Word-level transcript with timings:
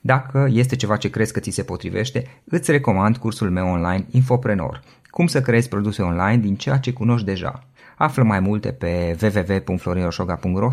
Dacă 0.00 0.48
este 0.50 0.76
ceva 0.76 0.96
ce 0.96 1.10
crezi 1.10 1.32
că 1.32 1.40
ți 1.40 1.50
se 1.50 1.62
potrivește, 1.62 2.42
îți 2.44 2.70
recomand 2.70 3.16
cursul 3.16 3.50
meu 3.50 3.66
online 3.68 4.06
Infoprenor. 4.10 4.82
Cum 5.10 5.26
să 5.26 5.40
creezi 5.40 5.68
produse 5.68 6.02
online 6.02 6.36
din 6.36 6.56
ceea 6.56 6.78
ce 6.78 6.92
cunoști 6.92 7.26
deja. 7.26 7.68
Află 7.96 8.22
mai 8.22 8.40
multe 8.40 8.72
pe 8.72 9.16
www.florinosoga.ro 9.22 10.70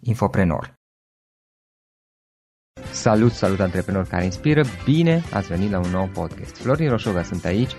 infoprenor. 0.00 0.74
Salut, 2.90 3.32
salut 3.32 3.60
antreprenori 3.60 4.08
care 4.08 4.24
inspiră, 4.24 4.62
bine 4.84 5.22
ați 5.32 5.48
venit 5.48 5.70
la 5.70 5.78
un 5.78 5.90
nou 5.90 6.10
podcast. 6.12 6.56
Florin 6.56 6.88
Roșoga 6.88 7.22
sunt 7.22 7.44
aici, 7.44 7.70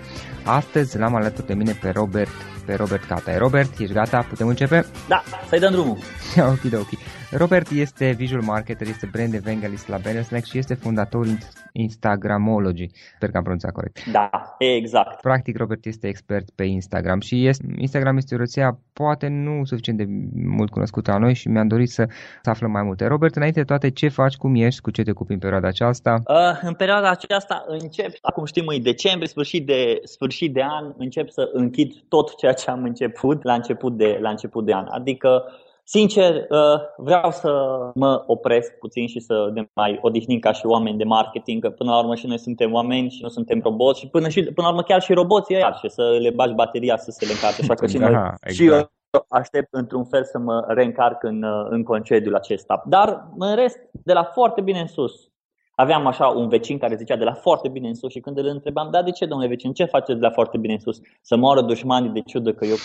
astăzi 0.44 0.98
l-am 0.98 1.14
alături 1.14 1.46
de 1.46 1.54
mine 1.54 1.72
pe 1.80 1.88
Robert, 1.88 2.30
pe 2.66 2.74
Robert 2.74 3.04
Cata. 3.04 3.38
Robert, 3.38 3.78
ești 3.78 3.94
gata? 3.94 4.26
Putem 4.28 4.48
începe? 4.48 4.86
Da, 5.08 5.22
să-i 5.48 5.58
dăm 5.58 5.72
drumul. 5.72 5.98
ok, 6.36 6.72
ok. 6.72 6.88
Robert 7.36 7.70
este 7.70 8.10
visual 8.10 8.42
marketer, 8.42 8.86
este 8.86 9.08
brand 9.12 9.34
evangelist 9.34 9.88
la 9.88 9.96
Banner 9.96 10.22
Snack 10.22 10.44
și 10.44 10.58
este 10.58 10.74
fondatorul 10.74 11.38
Instagramology. 11.72 12.86
Sper 13.16 13.30
că 13.30 13.36
am 13.36 13.42
pronunțat 13.42 13.72
corect. 13.72 14.04
Da, 14.12 14.30
exact. 14.58 15.20
Practic, 15.20 15.56
Robert 15.56 15.84
este 15.84 16.08
expert 16.08 16.50
pe 16.50 16.64
Instagram 16.64 17.20
și 17.20 17.46
este, 17.46 17.64
Instagram 17.78 18.16
este 18.16 18.34
o 18.34 18.38
rețea 18.38 18.78
poate 18.92 19.28
nu 19.28 19.64
suficient 19.64 19.98
de 19.98 20.04
mult 20.34 20.70
cunoscută 20.70 21.10
a 21.10 21.18
noi 21.18 21.34
și 21.34 21.48
mi-am 21.48 21.68
dorit 21.68 21.90
să, 21.90 22.04
să 22.42 22.50
aflăm 22.50 22.70
mai 22.70 22.82
multe. 22.82 23.06
Robert, 23.06 23.36
înainte 23.36 23.58
de 23.58 23.64
toate, 23.64 23.90
ce 23.90 24.08
faci, 24.08 24.36
cum 24.36 24.54
ești, 24.54 24.80
cu 24.80 24.90
ce 24.90 25.02
te 25.02 25.10
ocupi 25.10 25.32
în 25.32 25.38
perioada 25.38 25.68
aceasta? 25.68 26.22
Uh, 26.26 26.60
în 26.62 26.74
perioada 26.74 27.10
aceasta 27.10 27.64
încep, 27.66 28.10
acum 28.20 28.44
știm, 28.44 28.66
în 28.66 28.82
decembrie, 28.82 29.28
sfârșit 29.28 29.66
de, 29.66 30.00
sfârșit 30.04 30.52
de 30.52 30.62
an, 30.62 30.92
încep 30.96 31.28
să 31.28 31.50
închid 31.52 31.92
tot 32.08 32.36
ceea 32.36 32.52
ce 32.52 32.70
am 32.70 32.82
început 32.82 33.44
la 33.44 33.54
început 33.54 33.96
de, 33.96 34.18
la 34.20 34.30
început 34.30 34.64
de 34.64 34.72
an. 34.72 34.86
Adică 34.88 35.42
Sincer, 35.86 36.34
uh, 36.34 36.80
vreau 36.96 37.30
să 37.30 37.80
mă 37.94 38.24
opresc 38.26 38.72
puțin 38.78 39.06
și 39.06 39.20
să 39.20 39.50
ne 39.54 39.68
mai 39.72 39.98
odihnim 40.02 40.38
ca 40.38 40.52
și 40.52 40.66
oameni 40.66 40.98
de 40.98 41.04
marketing, 41.04 41.62
că 41.62 41.70
până 41.70 41.90
la 41.90 41.98
urmă 41.98 42.14
și 42.14 42.26
noi 42.26 42.38
suntem 42.38 42.72
oameni 42.72 43.10
și 43.10 43.22
nu 43.22 43.28
suntem 43.28 43.60
roboți 43.62 44.00
și 44.00 44.08
până, 44.08 44.28
și, 44.28 44.42
până 44.42 44.66
la 44.66 44.68
urmă 44.68 44.82
chiar 44.82 45.02
și 45.02 45.12
roboții 45.12 45.54
ăia 45.54 45.72
și 45.72 45.88
să 45.88 46.18
le 46.20 46.30
bagi 46.30 46.54
bateria 46.54 46.96
să 46.96 47.10
se 47.10 47.26
le 47.26 47.32
încarce, 47.32 47.60
așa 47.60 47.74
că 47.74 47.86
și 47.86 47.98
da, 47.98 48.08
noi 48.08 48.14
exact. 48.14 48.50
și 48.52 48.66
eu 48.66 48.90
aștept 49.28 49.68
într-un 49.70 50.04
fel 50.04 50.24
să 50.24 50.38
mă 50.38 50.64
reîncarc 50.68 51.22
în, 51.22 51.42
uh, 51.42 51.66
în 51.68 51.82
concediul 51.82 52.34
acesta. 52.34 52.82
Dar 52.86 53.28
în 53.38 53.54
rest, 53.54 53.78
de 53.92 54.12
la 54.12 54.22
foarte 54.24 54.60
bine 54.60 54.80
în 54.80 54.86
sus. 54.86 55.28
Aveam 55.74 56.06
așa 56.06 56.26
un 56.26 56.48
vecin 56.48 56.78
care 56.78 56.96
zicea 56.96 57.16
de 57.16 57.24
la 57.24 57.32
foarte 57.32 57.68
bine 57.68 57.88
în 57.88 57.94
sus 57.94 58.10
și 58.10 58.20
când 58.20 58.38
îl 58.38 58.46
întrebam, 58.46 58.90
da, 58.90 59.02
de 59.02 59.10
ce, 59.10 59.26
domnule 59.26 59.48
vecin, 59.48 59.72
ce 59.72 59.84
faceți 59.84 60.18
de 60.18 60.26
la 60.26 60.30
foarte 60.30 60.58
bine 60.58 60.72
în 60.72 60.78
sus? 60.78 61.00
Să 61.20 61.36
moară 61.36 61.60
dușmanii 61.60 62.10
de 62.10 62.20
ciudă 62.20 62.52
că 62.52 62.64
eu 62.64 62.76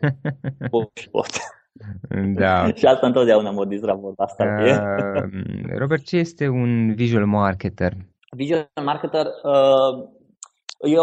pot 0.70 0.90
și 0.94 1.10
pot. 1.10 1.26
Da. 2.34 2.72
și 2.74 2.86
asta 2.86 3.06
întotdeauna 3.06 3.50
mă 3.50 3.64
distrat 3.64 3.98
asta. 4.16 4.44
Uh, 4.44 5.22
Robert, 5.76 6.02
ce 6.04 6.16
este 6.16 6.48
un 6.48 6.94
visual 6.94 7.26
marketer? 7.26 7.92
Visual 8.36 8.70
marketer 8.84 9.26
uh, 9.26 10.08
eu 10.21 10.21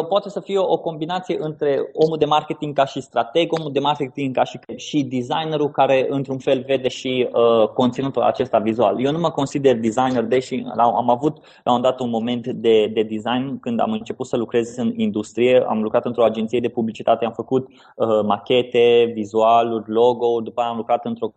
poate 0.08 0.30
să 0.30 0.40
fie 0.40 0.58
o 0.58 0.78
combinație 0.78 1.38
între 1.40 1.90
omul 1.94 2.18
de 2.18 2.26
marketing 2.26 2.76
ca 2.76 2.86
și 2.86 3.02
strateg, 3.02 3.54
omul 3.60 3.72
de 3.72 3.80
marketing 3.80 4.36
ca 4.36 4.44
și, 4.44 4.60
și 4.76 5.04
designerul 5.04 5.70
care 5.72 6.08
într-un 6.10 6.38
fel 6.38 6.64
vede 6.68 6.88
și 6.88 7.30
uh, 7.34 7.68
conținutul 7.68 8.22
acesta 8.22 8.60
vizual. 8.60 9.04
Eu 9.04 9.12
nu 9.12 9.20
mă 9.20 9.32
consider 9.32 9.80
designer, 9.80 10.24
deși 10.24 10.66
am 10.78 11.10
avut 11.10 11.38
la 11.64 11.74
un 11.74 11.82
dat 11.82 12.00
un 12.00 12.10
moment 12.10 12.48
de, 12.48 12.88
de 12.88 13.04
design 13.04 13.60
când 13.60 13.80
am 13.80 13.92
început 13.92 14.26
să 14.26 14.38
lucrez 14.38 14.78
în 14.78 14.94
industrie. 14.96 15.66
Am 15.68 15.82
lucrat 15.82 16.06
într-o 16.06 16.24
agenție 16.24 16.60
de 16.60 16.70
publicitate, 16.70 17.26
am 17.26 17.32
făcut 17.32 17.68
uh, 17.68 18.08
machete, 18.24 19.12
vizualuri, 19.14 19.92
logo, 19.92 20.42
după 20.42 20.62
aia 20.62 20.70
am 20.70 20.78
lucrat 20.78 21.06
într-o 21.06 21.34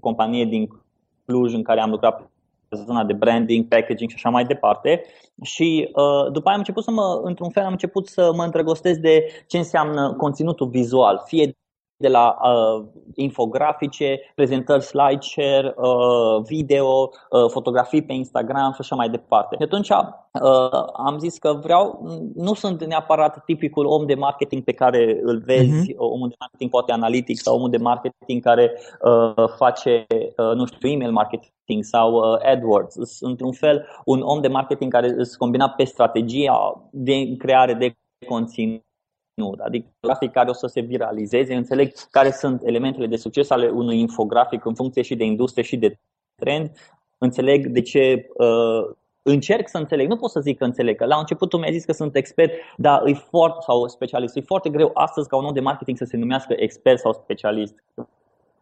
companie 0.00 0.44
din 0.44 0.68
Cluj 1.24 1.54
în 1.54 1.62
care 1.62 1.80
am 1.80 1.90
lucrat 1.90 2.30
zona 2.76 3.04
de 3.04 3.12
branding, 3.12 3.68
packaging 3.68 4.10
și 4.10 4.16
așa 4.16 4.30
mai 4.30 4.44
departe. 4.44 5.02
Și 5.42 5.88
uh, 5.94 6.32
după 6.32 6.48
aia 6.48 6.54
am 6.54 6.58
început 6.58 6.84
să 6.84 6.90
mă, 6.90 7.20
într-un 7.24 7.50
fel, 7.50 7.64
am 7.64 7.70
început 7.70 8.06
să 8.08 8.32
mă 8.34 8.44
îndrăgostesc 8.44 8.98
de 8.98 9.44
ce 9.46 9.56
înseamnă 9.56 10.14
conținutul 10.14 10.68
vizual, 10.68 11.22
fie 11.26 11.56
de 12.00 12.08
la 12.08 12.36
uh, 12.42 12.84
infografice, 13.14 14.20
prezentări 14.34 14.82
slideshare, 14.82 15.74
uh, 15.76 16.42
video, 16.46 17.10
uh, 17.30 17.50
fotografii 17.50 18.02
pe 18.02 18.12
Instagram 18.12 18.72
și 18.72 18.80
așa 18.80 18.94
mai 18.94 19.08
departe. 19.08 19.56
Și 19.56 19.62
atunci 19.62 19.88
uh, 19.88 20.84
am 20.92 21.18
zis 21.18 21.38
că 21.38 21.52
vreau, 21.52 22.02
nu 22.34 22.54
sunt 22.54 22.84
neapărat 22.84 23.44
tipicul 23.44 23.86
om 23.86 24.06
de 24.06 24.14
marketing 24.14 24.62
pe 24.64 24.72
care 24.72 25.20
îl 25.22 25.42
vezi, 25.44 25.92
uh-huh. 25.92 25.96
omul 25.96 26.28
de 26.28 26.34
marketing 26.38 26.70
poate 26.70 26.92
analitic 26.92 27.38
sau 27.38 27.56
omul 27.56 27.70
de 27.70 27.76
marketing 27.76 28.42
care 28.42 28.72
uh, 29.02 29.48
face, 29.56 30.06
uh, 30.36 30.54
nu 30.54 30.66
știu, 30.66 30.88
email 30.88 31.12
marketing 31.12 31.84
sau 31.84 32.12
uh, 32.12 32.38
AdWords. 32.52 32.94
Sunt 33.02 33.40
un 33.40 33.52
fel 33.52 33.86
un 34.04 34.20
om 34.20 34.40
de 34.40 34.48
marketing 34.48 34.92
care 34.92 35.14
îți 35.16 35.38
combina 35.38 35.68
pe 35.68 35.84
strategia 35.84 36.88
de 36.90 37.36
creare 37.38 37.74
de 37.74 37.94
conținut 38.28 38.88
conținut, 39.40 39.66
adică 39.66 39.88
grafic 40.00 40.32
care 40.32 40.48
o 40.48 40.52
să 40.52 40.66
se 40.66 40.80
viralizeze, 40.80 41.54
înțeleg 41.54 41.92
care 42.10 42.30
sunt 42.30 42.62
elementele 42.64 43.06
de 43.06 43.16
succes 43.16 43.50
ale 43.50 43.68
unui 43.68 43.98
infografic 43.98 44.64
în 44.64 44.74
funcție 44.74 45.02
și 45.02 45.16
de 45.16 45.24
industrie 45.24 45.64
și 45.64 45.76
de 45.76 45.98
trend, 46.34 46.70
înțeleg 47.18 47.66
de 47.66 47.80
ce 47.80 48.28
uh, 48.36 48.94
încerc 49.22 49.68
să 49.68 49.78
înțeleg, 49.78 50.08
nu 50.08 50.16
pot 50.16 50.30
să 50.30 50.40
zic 50.40 50.58
că 50.58 50.64
înțeleg, 50.64 50.96
că 50.96 51.04
la 51.04 51.16
început 51.16 51.48
tu 51.48 51.56
mi-ai 51.56 51.72
zis 51.72 51.84
că 51.84 51.92
sunt 51.92 52.16
expert, 52.16 52.52
dar 52.76 53.06
e 53.06 53.12
foarte, 53.12 53.58
sau 53.60 53.88
specialist, 53.88 54.36
e 54.36 54.40
foarte 54.40 54.70
greu 54.70 54.90
astăzi 54.94 55.28
ca 55.28 55.36
un 55.36 55.44
om 55.44 55.52
de 55.52 55.60
marketing 55.60 55.96
să 55.96 56.04
se 56.04 56.16
numească 56.16 56.54
expert 56.56 56.98
sau 56.98 57.12
specialist. 57.12 57.84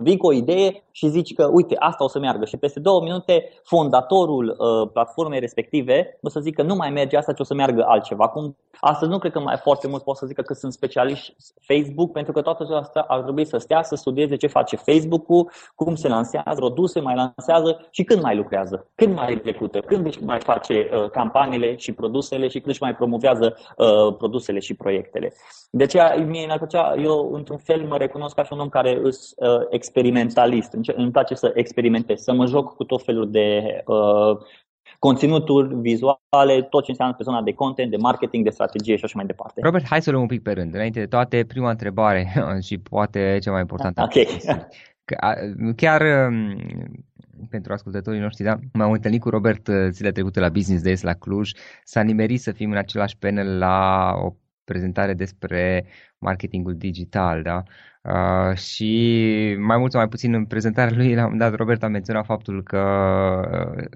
Vii 0.00 0.16
cu 0.16 0.26
o 0.26 0.32
idee 0.32 0.82
și 0.90 1.08
zici 1.08 1.34
că, 1.34 1.48
uite, 1.52 1.74
asta 1.78 2.04
o 2.04 2.08
să 2.08 2.18
meargă 2.18 2.44
și 2.44 2.56
peste 2.56 2.80
două 2.80 3.02
minute 3.02 3.48
fondatorul 3.62 4.56
uh, 4.58 4.90
platformei 4.92 5.40
respective 5.40 6.18
o 6.22 6.28
să 6.28 6.40
zică 6.40 6.62
nu 6.62 6.74
mai 6.74 6.90
merge 6.90 7.16
asta, 7.16 7.32
ci 7.32 7.40
o 7.40 7.44
să 7.44 7.54
meargă 7.54 7.84
altceva. 7.86 8.24
Acum, 8.24 8.56
astăzi 8.80 9.10
nu 9.10 9.18
cred 9.18 9.32
că 9.32 9.40
mai 9.40 9.56
foarte 9.62 9.88
mult 9.88 10.02
pot 10.02 10.16
să 10.16 10.26
zică 10.26 10.42
că 10.42 10.54
sunt 10.54 10.72
specialiști 10.72 11.34
Facebook, 11.60 12.12
pentru 12.12 12.32
că 12.32 12.42
toată 12.42 12.64
ziua 12.64 12.78
asta 12.78 13.04
ar 13.08 13.22
trebui 13.22 13.44
să 13.44 13.58
stea 13.58 13.82
să 13.82 13.94
studieze 13.94 14.36
ce 14.36 14.46
face 14.46 14.76
Facebook-ul, 14.76 15.50
cum 15.74 15.94
se 15.94 16.08
lansează, 16.08 16.54
produse 16.54 17.00
mai 17.00 17.14
lansează 17.14 17.86
și 17.90 18.04
când 18.04 18.22
mai 18.22 18.36
lucrează, 18.36 18.86
când 18.94 19.14
mai 19.14 19.32
execută, 19.32 19.80
când 19.80 20.06
își 20.06 20.24
mai 20.24 20.40
face 20.40 20.88
uh, 20.92 21.10
campaniile 21.10 21.76
și 21.76 21.92
produsele 21.92 22.48
și 22.48 22.58
când 22.58 22.68
își 22.68 22.82
mai 22.82 22.94
promovează 22.94 23.56
uh, 23.76 24.16
produsele 24.16 24.58
și 24.58 24.74
proiectele. 24.74 25.32
De 25.70 25.82
aceea, 25.82 26.14
mie 26.14 26.44
mi-ar 26.46 26.58
plăcea, 26.58 26.94
eu 26.94 27.30
într-un 27.32 27.58
fel 27.58 27.86
mă 27.86 27.96
recunosc 27.96 28.34
ca 28.34 28.44
și 28.44 28.52
un 28.52 28.60
om 28.60 28.68
care 28.68 29.00
îs 29.02 29.32
uh, 29.36 29.66
experimentalist, 29.88 30.76
îmi 30.96 31.10
place 31.10 31.34
să 31.34 31.52
experimentez, 31.54 32.20
să 32.20 32.32
mă 32.32 32.46
joc 32.46 32.74
cu 32.74 32.84
tot 32.84 33.04
felul 33.04 33.30
de 33.30 33.62
uh, 33.86 34.36
conținuturi 34.98 35.74
vizuale, 35.74 36.62
tot 36.70 36.84
ce 36.84 36.90
înseamnă 36.90 37.14
pe 37.14 37.22
zona 37.22 37.42
de 37.42 37.52
content, 37.52 37.90
de 37.90 37.96
marketing, 37.96 38.44
de 38.44 38.50
strategie 38.50 38.96
și 38.96 39.04
așa 39.04 39.16
mai 39.16 39.26
departe. 39.26 39.60
Robert, 39.62 39.86
hai 39.86 40.02
să 40.02 40.10
luăm 40.10 40.22
un 40.22 40.28
pic 40.28 40.42
pe 40.42 40.52
rând. 40.52 40.74
Înainte 40.74 41.00
de 41.00 41.06
toate, 41.06 41.44
prima 41.44 41.70
întrebare 41.70 42.32
și 42.66 42.78
poate 42.78 43.38
cea 43.42 43.50
mai 43.50 43.60
importantă. 43.60 44.02
Ok. 44.02 44.26
Chiar 45.76 46.28
um, 46.28 46.56
pentru 47.50 47.72
ascultătorii 47.72 48.20
noștri, 48.20 48.44
da? 48.44 48.58
M-am 48.72 48.92
întâlnit 48.92 49.20
cu 49.20 49.28
Robert 49.28 49.68
uh, 49.68 49.74
zilele 49.90 50.12
trecute 50.12 50.40
la 50.40 50.48
Business 50.48 50.82
Days 50.82 51.02
la 51.02 51.12
Cluj. 51.12 51.50
S-a 51.84 52.00
nimerit 52.00 52.40
să 52.40 52.52
fim 52.52 52.70
în 52.70 52.76
același 52.76 53.16
panel 53.16 53.58
la 53.58 54.10
o 54.24 54.32
prezentare 54.72 55.14
despre 55.14 55.84
marketingul 56.18 56.76
digital, 56.76 57.42
da? 57.42 57.62
Uh, 58.02 58.56
și 58.56 58.90
mai 59.58 59.76
mult 59.78 59.90
sau 59.90 60.00
mai 60.00 60.08
puțin 60.08 60.34
în 60.34 60.44
prezentarea 60.44 60.96
lui, 60.96 61.14
la 61.14 61.26
un 61.26 61.38
dat, 61.38 61.54
Robert 61.54 61.82
a 61.82 61.88
menționat 61.88 62.24
faptul 62.24 62.62
că 62.62 62.82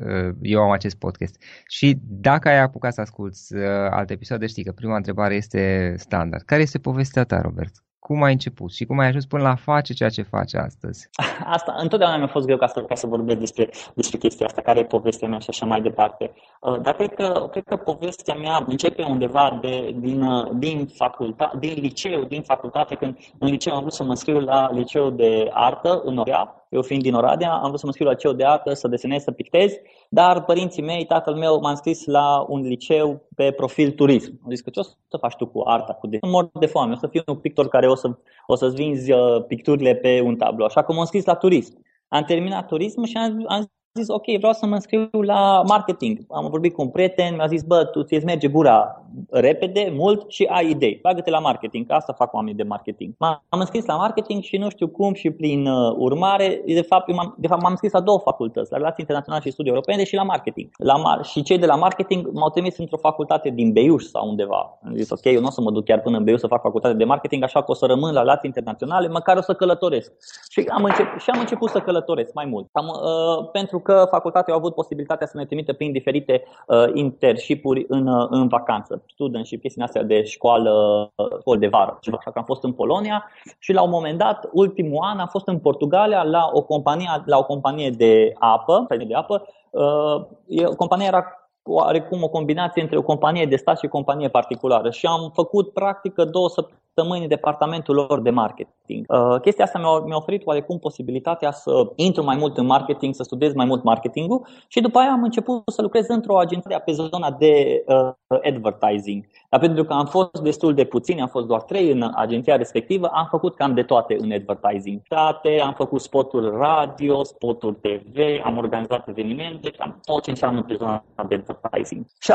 uh, 0.07 0.35
eu 0.43 0.63
am 0.63 0.71
acest 0.71 0.97
podcast. 0.97 1.43
Și 1.67 1.99
dacă 2.03 2.49
ai 2.49 2.61
apucat 2.61 2.93
să 2.95 3.01
asculti 3.01 3.39
uh, 3.51 3.63
alte 3.91 4.13
episoade, 4.13 4.47
știi 4.47 4.65
că 4.65 4.73
prima 4.73 4.97
întrebare 4.97 5.35
este 5.35 5.95
standard. 5.97 6.43
Care 6.43 6.63
este 6.63 6.79
povestea 6.79 7.25
ta, 7.25 7.41
Robert? 7.41 7.73
Cum 8.07 8.23
ai 8.23 8.33
început 8.33 8.73
și 8.73 8.85
cum 8.85 8.99
ai 8.99 9.07
ajuns 9.07 9.27
până 9.27 9.43
la 9.43 9.51
a 9.51 9.55
face 9.55 9.93
ceea 9.93 10.09
ce 10.09 10.23
faci 10.23 10.55
astăzi? 10.55 11.09
Asta 11.57 11.75
întotdeauna 11.79 12.17
mi-a 12.17 12.27
fost 12.27 12.47
greu 12.47 12.57
ca 12.57 12.67
să, 12.67 12.83
ca 12.83 12.95
să 12.95 13.07
vorbesc 13.07 13.39
despre, 13.39 13.71
despre 13.95 14.19
chestia 14.19 14.47
asta, 14.47 14.61
care 14.63 14.79
e 14.79 14.85
povestea 14.85 15.29
mea 15.29 15.39
și 15.39 15.47
așa 15.49 15.67
mai 15.67 15.81
departe. 15.81 16.33
Uh, 16.61 16.81
dar 16.81 16.95
cred 16.95 17.15
că, 17.15 17.49
cred 17.51 17.65
că 17.65 17.77
povestea 17.77 18.35
mea 18.35 18.65
începe 18.67 19.03
undeva 19.03 19.59
de, 19.61 19.95
din, 19.99 20.23
uh, 20.23 20.51
din, 20.55 20.87
facultate, 20.87 21.57
din 21.59 21.75
liceu, 21.81 22.25
din 22.25 22.43
facultate, 22.43 22.95
când 22.95 23.17
în 23.39 23.49
liceu 23.49 23.75
am 23.75 23.81
vrut 23.81 23.93
să 23.93 24.05
mă 24.05 24.15
scriu 24.15 24.41
la 24.41 24.71
liceu 24.73 25.11
de 25.11 25.51
artă 25.53 26.01
în 26.05 26.17
Orea, 26.17 26.62
eu 26.73 26.83
fiind 26.83 27.03
din 27.03 27.15
Oradea, 27.15 27.53
am 27.53 27.67
vrut 27.67 27.79
să 27.79 27.87
mă 27.87 27.93
scriu 27.93 28.07
la 28.07 28.13
liceu 28.13 28.33
de 28.33 28.45
artă, 28.45 28.73
să 28.73 28.89
desenez, 28.89 29.23
să 29.23 29.31
pictez, 29.31 29.73
dar 30.09 30.45
părinții 30.45 30.83
mei, 30.83 31.05
tatăl 31.05 31.35
meu 31.35 31.61
m-a 31.61 31.71
înscris 31.71 32.05
la 32.05 32.45
un 32.49 32.61
liceu 32.61 33.29
pe 33.37 33.51
profil 33.51 33.91
turism. 33.91 34.41
Am 34.45 34.51
zis 34.51 34.61
că 34.61 34.71
ce 34.71 34.81
o 34.81 34.83
să 34.83 35.17
faci 35.21 35.37
tu 35.37 35.47
cu 35.47 35.63
arta, 35.65 35.93
cu 35.93 36.07
de 36.07 36.19
mor 36.27 36.51
de 36.53 36.67
foame, 36.67 36.93
o 36.93 36.97
să 36.97 37.07
fiu 37.07 37.23
un 37.27 37.37
pictor 37.37 37.69
care 37.69 37.89
o, 37.89 37.95
să, 37.95 38.17
o 38.47 38.55
să-ți 38.55 38.75
vinzi 38.75 39.13
uh, 39.13 39.45
picturile 39.47 39.95
pe 39.95 40.21
un 40.21 40.37
tablou. 40.37 40.67
Așa 40.67 40.83
că 40.83 40.93
m-am 40.93 41.01
înscris 41.01 41.25
la 41.25 41.35
turism. 41.35 41.85
Am 42.09 42.23
terminat 42.23 42.67
turism 42.67 43.05
și 43.05 43.17
am, 43.17 43.45
am 43.49 43.71
zis, 43.95 44.09
ok, 44.09 44.25
vreau 44.39 44.53
să 44.53 44.67
mă 44.67 44.75
înscriu 44.75 45.09
la 45.21 45.63
marketing. 45.67 46.19
Am 46.29 46.47
vorbit 46.51 46.75
cu 46.75 46.83
un 46.83 46.89
prieten, 46.89 47.35
mi-a 47.35 47.47
zis, 47.47 47.63
bă, 47.63 47.85
tu 47.85 48.03
ți 48.03 48.25
merge 48.25 48.49
gura 48.49 49.03
repede, 49.31 49.93
mult 49.97 50.31
și 50.31 50.45
ai 50.45 50.71
idei. 50.71 50.99
Bagă-te 51.03 51.31
la 51.31 51.39
marketing, 51.39 51.87
că 51.87 51.93
asta 51.93 52.13
fac 52.13 52.33
oamenii 52.33 52.57
de 52.57 52.63
marketing. 52.63 53.15
M-am 53.19 53.43
înscris 53.49 53.85
la 53.87 53.97
marketing 53.97 54.43
și 54.43 54.57
nu 54.57 54.69
știu 54.71 54.89
cum 54.89 55.15
și 55.15 55.31
prin 55.31 55.67
uh, 55.67 55.95
urmare, 55.97 56.63
de 56.67 56.83
fapt, 56.83 57.13
m-am, 57.13 57.35
de 57.39 57.47
fapt 57.47 57.63
m-am 57.63 57.71
înscris 57.71 57.93
la 57.93 58.01
două 58.01 58.19
facultăți, 58.19 58.71
la 58.71 58.77
relații 58.77 58.97
internaționale 58.99 59.45
și 59.45 59.51
studii 59.51 59.71
europene 59.71 60.05
și 60.05 60.15
la 60.15 60.23
marketing. 60.23 60.71
La 60.79 60.95
mar- 60.95 61.23
și 61.23 61.43
cei 61.43 61.59
de 61.59 61.67
la 61.67 61.75
marketing 61.75 62.29
m-au 62.33 62.51
trimis 62.51 62.79
într-o 62.79 62.97
facultate 62.97 63.51
din 63.51 63.73
Beiuș 63.73 64.03
sau 64.05 64.29
undeva. 64.29 64.79
Am 64.85 64.95
zis, 64.97 65.11
ok, 65.11 65.25
eu 65.25 65.41
nu 65.41 65.47
o 65.47 65.51
să 65.51 65.61
mă 65.61 65.71
duc 65.71 65.85
chiar 65.85 66.01
până 66.01 66.17
în 66.17 66.25
Beiuș 66.25 66.41
să 66.41 66.47
fac 66.47 66.63
facultate 66.63 66.95
de 66.95 67.05
marketing, 67.05 67.43
așa 67.43 67.63
că 67.63 67.71
o 67.71 67.75
să 67.75 67.87
rămân 67.87 68.13
la 68.13 68.21
relații 68.21 68.49
internaționale, 68.49 69.09
măcar 69.09 69.37
o 69.37 69.41
să 69.41 69.55
călătoresc. 69.55 70.13
Și 70.51 70.65
am, 70.71 70.85
încep- 70.85 71.19
și 71.19 71.31
am 71.31 71.41
început 71.41 71.71
să 71.71 71.79
călătoresc 71.79 72.35
mai 72.35 72.45
mult. 72.45 72.69
Am, 72.73 72.87
uh, 72.87 73.51
pentru 73.53 73.79
că 73.83 74.07
facultatea 74.11 74.55
a 74.55 74.57
avut 74.57 74.75
posibilitatea 74.75 75.27
să 75.27 75.37
ne 75.37 75.45
trimite 75.45 75.73
prin 75.73 75.93
diferite 75.93 76.43
uh, 76.67 76.85
internship-uri 76.93 77.85
în, 77.89 78.07
uh, 78.07 78.27
în 78.31 78.49
vacanță, 78.49 79.03
studentship, 79.07 79.61
chestii 79.61 79.83
astea 79.83 80.03
de 80.03 80.23
școală, 80.23 80.73
uh, 81.15 81.27
școală 81.41 81.61
de 81.61 81.67
vară. 81.67 81.99
Așa 82.19 82.31
că 82.31 82.39
am 82.39 82.45
fost 82.45 82.65
în 82.65 82.73
Polonia 82.73 83.25
și 83.59 83.73
la 83.73 83.83
un 83.83 83.91
moment 83.91 84.19
dat, 84.19 84.49
ultimul 84.53 84.99
an, 85.03 85.19
am 85.19 85.29
fost 85.31 85.49
în 85.49 85.59
Portugalia 85.59 86.23
la 86.23 86.51
o 86.53 86.63
companie, 86.63 87.23
la 87.25 87.39
o 87.39 87.45
companie 87.45 87.91
de 87.91 88.33
apă, 88.39 88.87
de 89.07 89.15
apă. 89.15 89.47
Uh, 89.71 90.67
compania 90.77 91.07
era 91.07 91.43
oarecum 91.65 92.23
o 92.23 92.29
combinație 92.29 92.83
între 92.83 92.97
o 92.97 93.03
companie 93.03 93.47
de 93.47 93.57
stat 93.57 93.79
și 93.79 93.85
o 93.85 93.89
companie 93.89 94.29
particulară 94.29 94.91
și 94.91 95.07
am 95.07 95.31
făcut 95.35 95.73
practică 95.73 96.25
două 96.25 96.49
săptămâni 96.49 96.81
săptămâni 96.95 97.29
departamentul 97.29 97.95
lor 97.95 98.21
de 98.21 98.31
marketing. 98.31 99.07
Uh, 99.09 99.41
chestia 99.41 99.65
asta 99.65 99.79
mi-a, 99.79 99.99
mi-a 99.99 100.17
oferit 100.17 100.47
oarecum 100.47 100.79
posibilitatea 100.79 101.51
să 101.51 101.93
intru 101.95 102.25
mai 102.25 102.37
mult 102.37 102.57
în 102.57 102.67
marketing, 102.67 103.15
să 103.15 103.23
studiez 103.23 103.55
mai 103.55 103.67
mult 103.67 103.83
marketingul 103.83 104.47
și 104.69 104.81
după 104.81 104.99
aia 104.99 105.11
am 105.11 105.23
început 105.23 105.63
să 105.67 105.83
lucrez 105.83 106.09
într-o 106.09 106.39
agenție 106.39 106.83
pe 106.85 106.93
zona 106.93 107.31
de 107.31 107.85
uh, 107.87 108.13
advertising. 108.43 109.25
Dar 109.51 109.61
pentru 109.61 109.85
că 109.85 109.93
am 109.93 110.07
fost 110.07 110.41
destul 110.43 110.75
de 110.75 110.85
puțini, 110.85 111.21
am 111.21 111.29
fost 111.29 111.47
doar 111.47 111.63
trei 111.63 111.91
în 111.91 112.11
agenția 112.15 112.57
respectivă, 112.57 113.07
am 113.07 113.27
făcut 113.31 113.57
cam 113.57 113.75
de 113.75 113.83
toate 113.83 114.17
în 114.21 114.33
advertising. 114.33 115.01
Toate, 115.09 115.61
am 115.65 115.73
făcut 115.73 116.01
spoturi 116.01 116.57
radio, 116.57 117.25
spoturi 117.25 117.75
TV, 117.75 118.19
am 118.45 118.57
organizat 118.57 119.09
evenimente, 119.09 119.71
cam 119.71 120.01
tot 120.05 120.23
ce 120.23 120.31
înseamnă 120.31 120.63
pe 120.63 120.75
zona 120.75 121.05
de 121.29 121.35
advertising. 121.35 122.05
Și, 122.21 122.33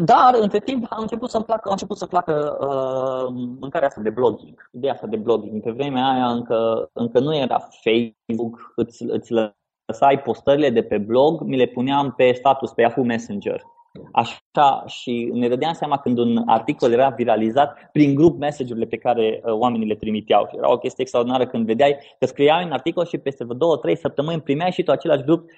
dar, 0.00 0.34
între 0.40 0.58
timp, 0.58 0.86
am 0.90 1.00
început 1.00 1.30
să-mi 1.30 1.44
placă, 1.44 1.62
am 1.64 1.72
început 1.72 1.96
să 1.96 2.06
placă 2.06 2.58
uh, 2.60 3.34
mâncarea 3.60 3.88
asta 3.96 4.10
de 4.10 4.20
blogging, 4.20 4.70
ideea 4.72 4.92
asta 4.92 5.06
de 5.06 5.16
blogging. 5.16 5.62
Pe 5.62 5.70
vremea 5.70 6.08
aia 6.08 6.26
încă, 6.26 6.90
încă 6.92 7.20
nu 7.20 7.36
era 7.36 7.58
Facebook, 7.58 8.72
îți, 8.76 9.02
îți 9.02 9.32
lăsai 9.32 10.22
postările 10.24 10.70
de 10.70 10.82
pe 10.82 10.98
blog, 10.98 11.40
mi 11.40 11.56
le 11.56 11.66
puneam 11.66 12.12
pe 12.16 12.32
status, 12.32 12.72
pe 12.72 12.82
Yahoo 12.82 13.04
Messenger. 13.04 13.62
Așa 14.12 14.84
și 14.86 15.30
ne 15.32 15.48
dădeam 15.48 15.72
seama 15.72 15.98
când 15.98 16.18
un 16.18 16.42
articol 16.46 16.92
era 16.92 17.08
viralizat 17.08 17.90
prin 17.92 18.14
grup 18.14 18.38
message-urile 18.38 18.86
pe 18.86 18.96
care 18.96 19.40
uh, 19.44 19.52
oamenii 19.52 19.86
le 19.86 19.94
trimiteau. 19.94 20.46
Și 20.48 20.56
era 20.56 20.72
o 20.72 20.78
chestie 20.78 21.02
extraordinară 21.02 21.46
când 21.46 21.66
vedeai 21.66 21.96
că 22.18 22.26
scriai 22.26 22.64
un 22.64 22.72
articol 22.72 23.06
și 23.06 23.18
peste 23.18 23.44
două, 23.44 23.76
trei 23.76 23.96
săptămâni 23.96 24.40
primeai 24.40 24.72
și 24.72 24.82
tu 24.82 24.90
același 24.90 25.22
grup, 25.22 25.50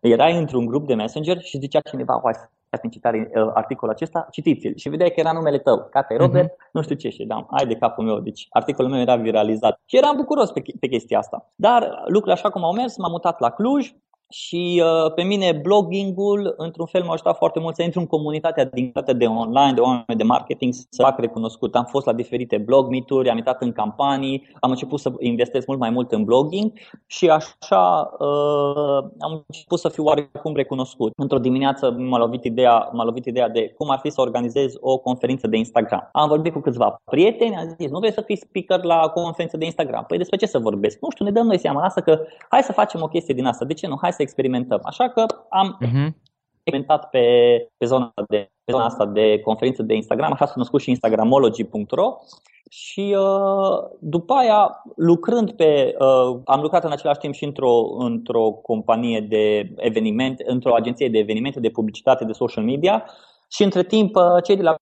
erai 0.00 0.38
într-un 0.38 0.66
grup 0.66 0.86
de 0.86 0.94
messenger 0.94 1.40
și 1.40 1.58
zicea 1.58 1.80
cineva, 1.80 2.20
ați 2.24 2.48
citat 2.90 3.14
uh, 3.14 3.20
articolul 3.54 3.94
acesta, 3.94 4.26
citiți-l. 4.30 4.76
Și 4.76 4.88
vedeai 4.88 5.10
că 5.10 5.20
era 5.20 5.32
numele 5.32 5.58
tău, 5.58 5.88
Cate 5.90 6.14
mhm. 6.14 6.22
Robert, 6.22 6.52
uh-huh. 6.52 6.70
nu 6.72 6.82
știu 6.82 6.94
ce, 6.94 7.08
și 7.08 7.24
da, 7.24 7.46
ai 7.50 7.66
de 7.66 7.74
capul 7.74 8.04
meu. 8.04 8.18
Deci 8.20 8.46
articolul 8.50 8.90
meu 8.90 9.00
era 9.00 9.16
viralizat. 9.16 9.80
Și 9.84 9.96
eram 9.96 10.16
bucuros 10.16 10.50
pe, 10.50 10.62
pe 10.80 10.86
chestia 10.86 11.18
asta. 11.18 11.50
Dar 11.54 11.82
lucrurile 12.04 12.32
așa 12.32 12.50
cum 12.50 12.64
au 12.64 12.72
mers, 12.72 12.96
m-am 12.96 13.10
mutat 13.10 13.40
la 13.40 13.50
Cluj, 13.50 13.92
și 14.28 14.82
uh, 14.84 15.12
pe 15.12 15.22
mine 15.22 15.52
bloggingul, 15.62 16.54
într-un 16.56 16.86
fel, 16.86 17.02
m-a 17.02 17.12
ajutat 17.12 17.36
foarte 17.36 17.60
mult 17.60 17.74
să 17.74 17.82
intru 17.82 18.00
în 18.00 18.06
comunitatea 18.06 18.64
din 18.64 18.92
de 19.16 19.26
online, 19.26 19.72
de 19.74 19.80
oameni 19.80 20.04
de 20.16 20.22
marketing, 20.22 20.72
să 20.72 21.02
fac 21.02 21.18
recunoscut. 21.18 21.74
Am 21.74 21.84
fost 21.84 22.06
la 22.06 22.12
diferite 22.12 22.58
blog 22.58 22.88
meet-uri, 22.88 23.30
am 23.30 23.36
intrat 23.36 23.62
în 23.62 23.72
campanii, 23.72 24.48
am 24.60 24.70
început 24.70 25.00
să 25.00 25.12
investesc 25.18 25.66
mult 25.66 25.78
mai 25.78 25.90
mult 25.90 26.12
în 26.12 26.24
blogging 26.24 26.72
și 27.06 27.28
așa 27.28 28.10
uh, 28.18 29.10
am 29.18 29.44
început 29.46 29.78
să 29.78 29.88
fiu 29.88 30.04
oarecum 30.04 30.54
recunoscut. 30.54 31.12
Într-o 31.16 31.38
dimineață 31.38 31.90
m-a 31.90 32.18
lovit, 32.18 32.44
ideea, 32.44 32.88
m-a 32.92 33.04
lovit 33.04 33.24
ideea 33.24 33.48
de 33.48 33.74
cum 33.78 33.90
ar 33.90 33.98
fi 33.98 34.10
să 34.10 34.20
organizez 34.20 34.74
o 34.80 34.98
conferință 34.98 35.46
de 35.46 35.56
Instagram. 35.56 36.08
Am 36.12 36.28
vorbit 36.28 36.52
cu 36.52 36.60
câțiva 36.60 37.00
prieteni, 37.04 37.56
am 37.56 37.74
zis, 37.78 37.90
nu 37.90 37.98
vrei 37.98 38.12
să 38.12 38.20
fii 38.20 38.36
speaker 38.36 38.84
la 38.84 39.00
o 39.04 39.10
conferință 39.10 39.56
de 39.56 39.64
Instagram? 39.64 40.04
Păi 40.08 40.18
despre 40.18 40.36
ce 40.36 40.46
să 40.46 40.58
vorbesc? 40.58 40.98
Nu 41.00 41.10
știu, 41.10 41.24
ne 41.24 41.30
dăm 41.30 41.46
noi 41.46 41.58
seama, 41.58 41.80
lasă 41.80 42.00
că 42.00 42.20
hai 42.48 42.62
să 42.62 42.72
facem 42.72 43.02
o 43.02 43.06
chestie 43.06 43.34
din 43.34 43.46
asta. 43.46 43.64
De 43.64 43.74
ce 43.74 43.86
nu? 43.86 43.98
Hai 44.00 44.12
să 44.16 44.22
experimentăm. 44.22 44.80
Așa 44.82 45.08
că 45.08 45.26
am 45.48 45.78
uh-huh. 45.80 46.08
experimentat 46.54 47.08
pe, 47.10 47.24
pe, 47.76 47.86
zona 47.86 48.12
de, 48.28 48.50
pe 48.64 48.72
zona 48.72 48.84
asta 48.84 49.06
de 49.06 49.40
conferință 49.40 49.82
de 49.82 49.94
Instagram, 49.94 50.32
așa 50.32 50.46
s-a 50.46 50.54
născut 50.56 50.80
și 50.80 50.90
instagramology.ro 50.90 52.16
și 52.70 53.16
uh, 53.18 53.78
după 54.00 54.34
aia, 54.34 54.82
lucrând 54.96 55.52
pe. 55.52 55.94
Uh, 55.98 56.40
am 56.44 56.60
lucrat 56.60 56.84
în 56.84 56.92
același 56.92 57.18
timp 57.18 57.34
și 57.34 57.44
într-o, 57.44 57.96
într-o 57.98 58.50
companie 58.50 59.20
de 59.20 59.72
evenimente, 59.76 60.44
într-o 60.46 60.74
agenție 60.74 61.08
de 61.08 61.18
evenimente, 61.18 61.60
de 61.60 61.68
publicitate, 61.68 62.24
de 62.24 62.32
social 62.32 62.64
media. 62.64 63.04
Și 63.48 63.62
între 63.62 63.82
timp, 63.84 64.16
uh, 64.16 64.42
cei 64.42 64.56
de 64.56 64.62
la 64.62 64.74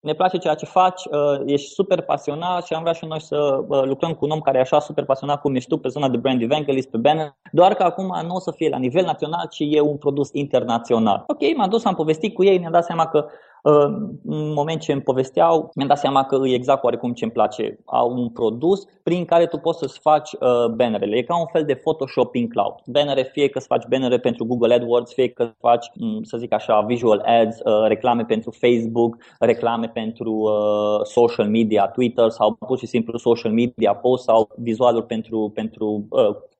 ne 0.00 0.12
place 0.12 0.36
ceea 0.36 0.54
ce 0.54 0.64
faci, 0.64 1.04
uh, 1.04 1.40
ești 1.46 1.70
super 1.70 2.00
pasionat 2.00 2.64
și 2.66 2.72
am 2.74 2.80
vrea 2.80 2.92
și 2.92 3.06
noi 3.06 3.20
să 3.20 3.64
uh, 3.68 3.82
lucrăm 3.84 4.12
cu 4.12 4.24
un 4.24 4.30
om 4.30 4.40
care 4.40 4.58
e 4.58 4.60
așa 4.60 4.80
super 4.80 5.04
pasionat 5.04 5.40
cum 5.40 5.54
ești 5.54 5.68
tu 5.68 5.76
pe 5.76 5.88
zona 5.88 6.08
de 6.08 6.16
brand 6.16 6.42
evangelist, 6.42 6.90
pe 6.90 6.96
banner, 6.96 7.36
doar 7.52 7.74
că 7.74 7.82
acum 7.82 8.14
nu 8.26 8.34
o 8.34 8.38
să 8.40 8.50
fie 8.50 8.68
la 8.68 8.78
nivel 8.78 9.04
național, 9.04 9.46
ci 9.50 9.60
e 9.60 9.80
un 9.80 9.96
produs 9.96 10.28
internațional. 10.32 11.24
Ok, 11.26 11.56
m-am 11.56 11.68
dus, 11.68 11.84
am 11.84 11.94
povestit 11.94 12.34
cu 12.34 12.44
ei, 12.44 12.58
mi-am 12.58 12.72
dat 12.72 12.84
seama 12.84 13.06
că 13.06 13.26
în 13.62 14.52
moment 14.52 14.80
ce 14.80 14.92
îmi 14.92 15.02
povesteau, 15.02 15.70
mi-am 15.74 15.88
dat 15.88 15.98
seama 15.98 16.24
că 16.24 16.40
e 16.44 16.54
exact 16.54 16.84
oarecum 16.84 17.12
ce 17.12 17.24
îmi 17.24 17.32
place. 17.32 17.78
Au 17.84 18.12
un 18.16 18.28
produs 18.28 18.84
prin 19.02 19.24
care 19.24 19.46
tu 19.46 19.56
poți 19.56 19.78
să-ți 19.78 19.98
faci 19.98 20.32
uh, 20.32 20.66
bannerele. 20.74 21.16
E 21.16 21.22
ca 21.22 21.38
un 21.38 21.46
fel 21.46 21.64
de 21.64 21.74
Photoshop 21.74 22.34
in 22.34 22.48
cloud. 22.48 22.74
Bannere, 22.86 23.22
fie 23.22 23.48
că 23.48 23.58
îți 23.58 23.66
faci 23.66 23.86
bannere 23.88 24.18
pentru 24.18 24.44
Google 24.44 24.74
AdWords, 24.74 25.12
fie 25.12 25.28
că 25.28 25.50
faci, 25.58 25.86
mm, 25.94 26.22
să 26.22 26.36
zic 26.36 26.52
așa, 26.52 26.80
visual 26.80 27.22
ads, 27.24 27.58
uh, 27.58 27.86
reclame 27.86 28.24
pentru 28.24 28.50
Facebook, 28.50 29.16
reclame 29.38 29.88
pentru 29.88 30.32
uh, 30.32 31.04
social 31.04 31.48
media, 31.48 31.86
Twitter 31.86 32.28
sau 32.28 32.52
pur 32.66 32.78
și 32.78 32.86
simplu 32.86 33.18
social 33.18 33.52
media 33.52 33.94
post 33.94 34.24
sau 34.24 34.48
vizualuri 34.56 35.06
pentru, 35.06 35.50
pentru 35.54 36.08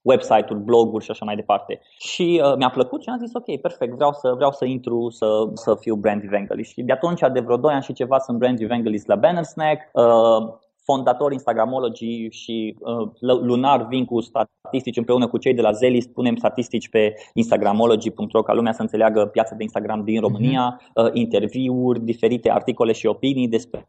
website-uri, 0.02 0.64
bloguri 0.64 1.04
și 1.04 1.11
așa 1.11 1.25
mai 1.25 1.37
departe. 1.37 1.80
Și 1.99 2.42
uh, 2.45 2.57
mi-a 2.57 2.71
plăcut 2.71 3.02
și 3.02 3.09
am 3.09 3.19
zis 3.19 3.35
ok, 3.35 3.61
perfect, 3.61 3.95
vreau 3.95 4.12
să, 4.12 4.33
vreau 4.35 4.52
să 4.52 4.64
intru 4.64 5.11
să, 5.11 5.26
să 5.54 5.75
fiu 5.75 5.95
brand 5.95 6.23
evangelist. 6.25 6.73
Și 6.73 6.83
de 6.83 6.92
atunci, 6.92 7.21
de 7.33 7.40
vreo 7.40 7.57
2 7.57 7.73
ani 7.73 7.83
și 7.83 7.92
ceva, 7.92 8.19
sunt 8.19 8.38
brand 8.38 8.61
evangelist 8.61 9.07
la 9.07 9.16
Banner 9.16 9.45
Snack. 9.45 9.80
Uh, 9.92 10.59
fondator 10.85 11.33
Instagramology 11.33 12.28
și 12.30 12.76
uh, 12.78 13.11
lunar 13.21 13.87
vin 13.87 14.04
cu 14.04 14.21
statistici 14.21 14.97
împreună 14.97 15.26
cu 15.28 15.38
cei 15.38 15.54
de 15.54 15.61
la 15.61 15.73
Zelis, 15.73 16.07
punem 16.07 16.37
statistici 16.37 16.88
pe 16.88 17.14
instagramology.ro 17.35 18.42
ca 18.42 18.52
lumea 18.52 18.73
să 18.73 18.83
înțeleagă 18.83 19.26
piața 19.26 19.54
de 19.54 19.62
Instagram 19.62 20.04
din 20.04 20.21
România, 20.21 20.80
uh, 20.95 21.11
interviuri, 21.12 22.00
diferite 22.00 22.50
articole 22.50 22.92
și 22.92 23.07
opinii 23.07 23.49
despre 23.49 23.88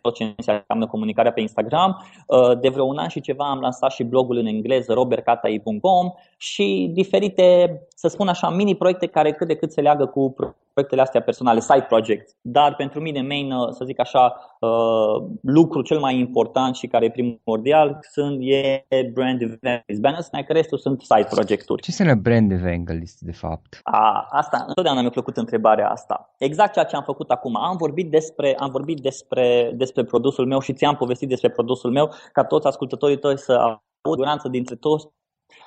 tot 0.00 0.14
ce 0.14 0.34
înseamnă 0.36 0.86
comunicarea 0.86 1.32
pe 1.32 1.40
Instagram. 1.40 2.04
Uh, 2.26 2.58
de 2.60 2.68
vreo 2.68 2.84
un 2.84 2.98
an 2.98 3.08
și 3.08 3.20
ceva 3.20 3.50
am 3.50 3.60
lansat 3.60 3.90
și 3.90 4.02
blogul 4.02 4.36
în 4.36 4.46
engleză 4.46 4.92
robertcatai.com 4.92 6.12
și 6.36 6.90
diferite, 6.92 7.80
să 7.94 8.08
spun 8.08 8.28
așa, 8.28 8.50
mini-proiecte 8.50 9.06
care 9.06 9.32
cât 9.32 9.46
de 9.46 9.56
cât 9.56 9.72
se 9.72 9.80
leagă 9.80 10.06
cu 10.06 10.34
proiectele 10.74 11.02
astea 11.02 11.20
personale, 11.20 11.60
side 11.60 11.86
projects. 11.88 12.36
Dar 12.40 12.74
pentru 12.74 13.00
mine 13.00 13.22
main, 13.22 13.52
uh, 13.52 13.68
să 13.70 13.84
zic 13.84 14.00
așa, 14.00 14.34
uh, 14.60 15.28
lucru 15.42 15.82
cel 15.82 15.98
mai 15.98 16.18
important 16.18 16.74
și 16.74 16.86
care 16.86 17.04
e 17.04 17.10
primordial 17.10 17.98
sunt 18.10 18.38
e 18.40 18.84
brand 19.12 19.40
evangelist. 19.42 20.00
Banner 20.00 20.20
Snack, 20.20 20.48
restul 20.48 20.78
sunt 20.78 21.00
side 21.00 21.26
projecturi. 21.30 21.82
Ce 21.82 21.90
înseamnă 21.90 22.22
brand 22.22 22.52
evangelist 22.52 23.20
de 23.20 23.32
fapt? 23.32 23.80
A, 23.82 24.26
asta, 24.30 24.64
întotdeauna 24.68 25.00
mi-a 25.00 25.10
plăcut 25.10 25.36
întrebarea 25.36 25.88
asta. 25.88 26.34
Exact 26.38 26.72
ceea 26.72 26.84
ce 26.84 26.96
am 26.96 27.02
făcut 27.02 27.30
acum. 27.30 27.56
Am 27.56 27.76
vorbit 27.76 28.10
despre, 28.10 28.54
am 28.58 28.70
vorbit 28.70 29.00
despre, 29.00 29.53
despre 29.74 30.04
produsul 30.04 30.46
meu 30.46 30.60
și 30.60 30.72
ți-am 30.72 30.96
povestit 30.96 31.28
despre 31.28 31.50
produsul 31.50 31.90
meu 31.90 32.10
ca 32.32 32.44
toți 32.44 32.66
ascultătorii 32.66 33.18
tăi 33.18 33.38
să 33.38 33.52
au 33.52 33.82
siguranță 34.10 34.48
dintre 34.48 34.74
toți 34.74 35.08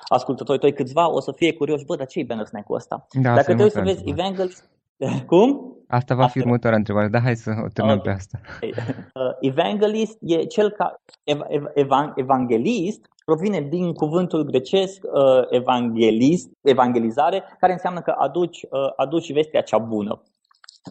ascultătorii 0.08 0.60
tăi 0.60 0.72
câțiva 0.72 1.10
o 1.10 1.20
să 1.20 1.32
fie 1.32 1.52
curioși, 1.52 1.84
bă, 1.84 1.96
dar 1.96 2.06
ce 2.06 2.18
e 2.18 2.24
banner 2.24 2.46
snack-ul 2.46 2.76
ăsta? 2.76 3.06
Da, 3.22 3.34
Dacă 3.34 3.54
te 3.54 3.62
uiți 3.62 3.74
să 3.74 3.80
vezi 3.80 4.02
evangelist, 4.04 4.68
Cum? 5.30 5.76
Asta 5.88 6.14
va 6.14 6.26
fi 6.26 6.38
următoarea 6.38 6.78
întrebare, 6.78 7.08
dar 7.08 7.22
hai 7.22 7.36
să 7.36 7.50
o 7.64 7.68
terminăm 7.72 7.98
okay. 7.98 8.12
pe 8.12 8.18
asta. 8.18 8.40
Uh, 8.62 9.32
evangelist 9.40 10.16
e 10.20 10.44
cel 10.44 10.70
ca 10.70 11.00
ev, 11.24 11.40
ev, 11.48 11.64
evan, 11.74 12.12
evanghelist 12.16 13.08
provine 13.24 13.60
din 13.60 13.92
cuvântul 13.92 14.42
grecesc 14.42 15.04
uh, 15.04 15.42
evanghelist, 15.50 16.50
evangelizare, 16.62 17.42
care 17.60 17.72
înseamnă 17.72 18.00
că 18.00 18.14
aduci, 18.18 18.62
uh, 18.62 18.92
aduci 18.96 19.32
vestea 19.32 19.60
cea 19.60 19.78
bună. 19.78 20.22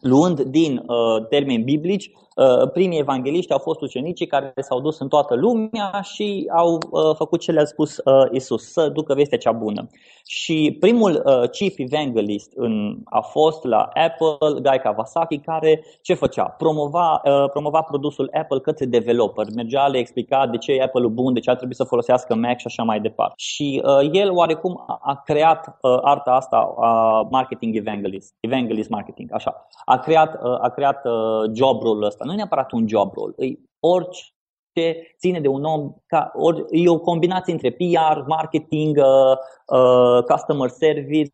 Luând 0.01 0.42
din 0.42 0.77
uh, 0.77 1.27
termeni 1.30 1.63
biblici, 1.63 2.06
uh, 2.06 2.26
primii 2.74 3.00
evangeliști 3.00 3.51
au 3.51 3.58
fost 3.60 3.82
ucenicii 3.82 4.27
care 4.27 4.53
s-au 4.56 4.82
dus 4.82 5.00
în 5.00 5.08
toată 5.08 5.36
lumea 5.36 6.00
și 6.03 6.50
au 6.56 6.74
uh, 6.74 7.15
făcut 7.15 7.39
ce 7.39 7.51
le-a 7.51 7.65
spus 7.65 7.98
uh, 7.98 8.25
Isus, 8.32 8.72
să 8.72 8.89
ducă 8.89 9.13
vestea 9.13 9.38
cea 9.38 9.51
bună. 9.51 9.88
Și 10.25 10.77
primul 10.79 11.24
uh, 11.25 11.50
chief 11.50 11.74
evangelist 11.77 12.51
în, 12.56 12.98
a 13.06 13.20
fost 13.22 13.63
la 13.63 13.89
Apple, 13.94 14.62
Guy 14.62 14.79
Kawasaki, 14.84 15.38
care 15.38 15.84
ce 16.01 16.13
făcea? 16.13 16.44
Promova, 16.44 17.22
uh, 17.24 17.50
promova 17.50 17.82
produsul 17.82 18.29
Apple 18.34 18.60
către 18.60 18.86
developer. 18.86 19.46
Mergea, 19.56 19.88
le 19.88 19.98
explica 19.98 20.48
de 20.48 20.58
ce 20.58 20.72
e 20.72 20.84
Apple-ul 20.84 21.10
bun, 21.10 21.34
de 21.34 21.39
ce 21.39 21.50
ar 21.50 21.56
trebui 21.56 21.75
să 21.75 21.84
folosească 21.84 22.36
Mac 22.36 22.58
și 22.60 22.67
așa 22.67 22.84
mai 22.84 23.00
departe. 23.00 23.34
Și 23.38 23.82
uh, 23.86 24.10
el 24.12 24.32
oarecum 24.32 24.84
a, 24.88 25.00
a 25.01 25.22
creat 25.25 25.77
uh, 25.82 25.98
arta 26.01 26.32
asta 26.32 26.74
a 26.77 27.20
uh, 27.20 27.27
marketing 27.32 27.75
evangelist, 27.75 28.36
evangelist 28.39 28.89
marketing, 28.89 29.34
așa 29.34 29.67
a 29.86 29.98
creat, 29.98 30.34
uh, 30.44 30.58
a 30.62 30.70
creat 30.70 31.06
uh, 31.06 31.51
job 31.53 31.82
role 31.82 32.06
ăsta. 32.06 32.25
Nu 32.27 32.34
e 32.34 32.36
neapărat 32.36 32.72
un 32.72 32.88
job 32.88 33.13
role, 33.13 33.34
e 33.38 33.60
orice 33.79 35.15
ține 35.17 35.39
de 35.39 35.48
un 35.48 35.63
om, 35.63 35.93
ca, 36.05 36.31
ori, 36.36 36.65
e 36.69 36.89
o 36.89 37.00
combinație 37.00 37.53
între 37.53 37.72
PR, 37.72 38.19
marketing, 38.27 38.98
uh, 38.98 39.38
uh, 39.79 40.24
customer 40.24 40.69
service, 40.69 41.31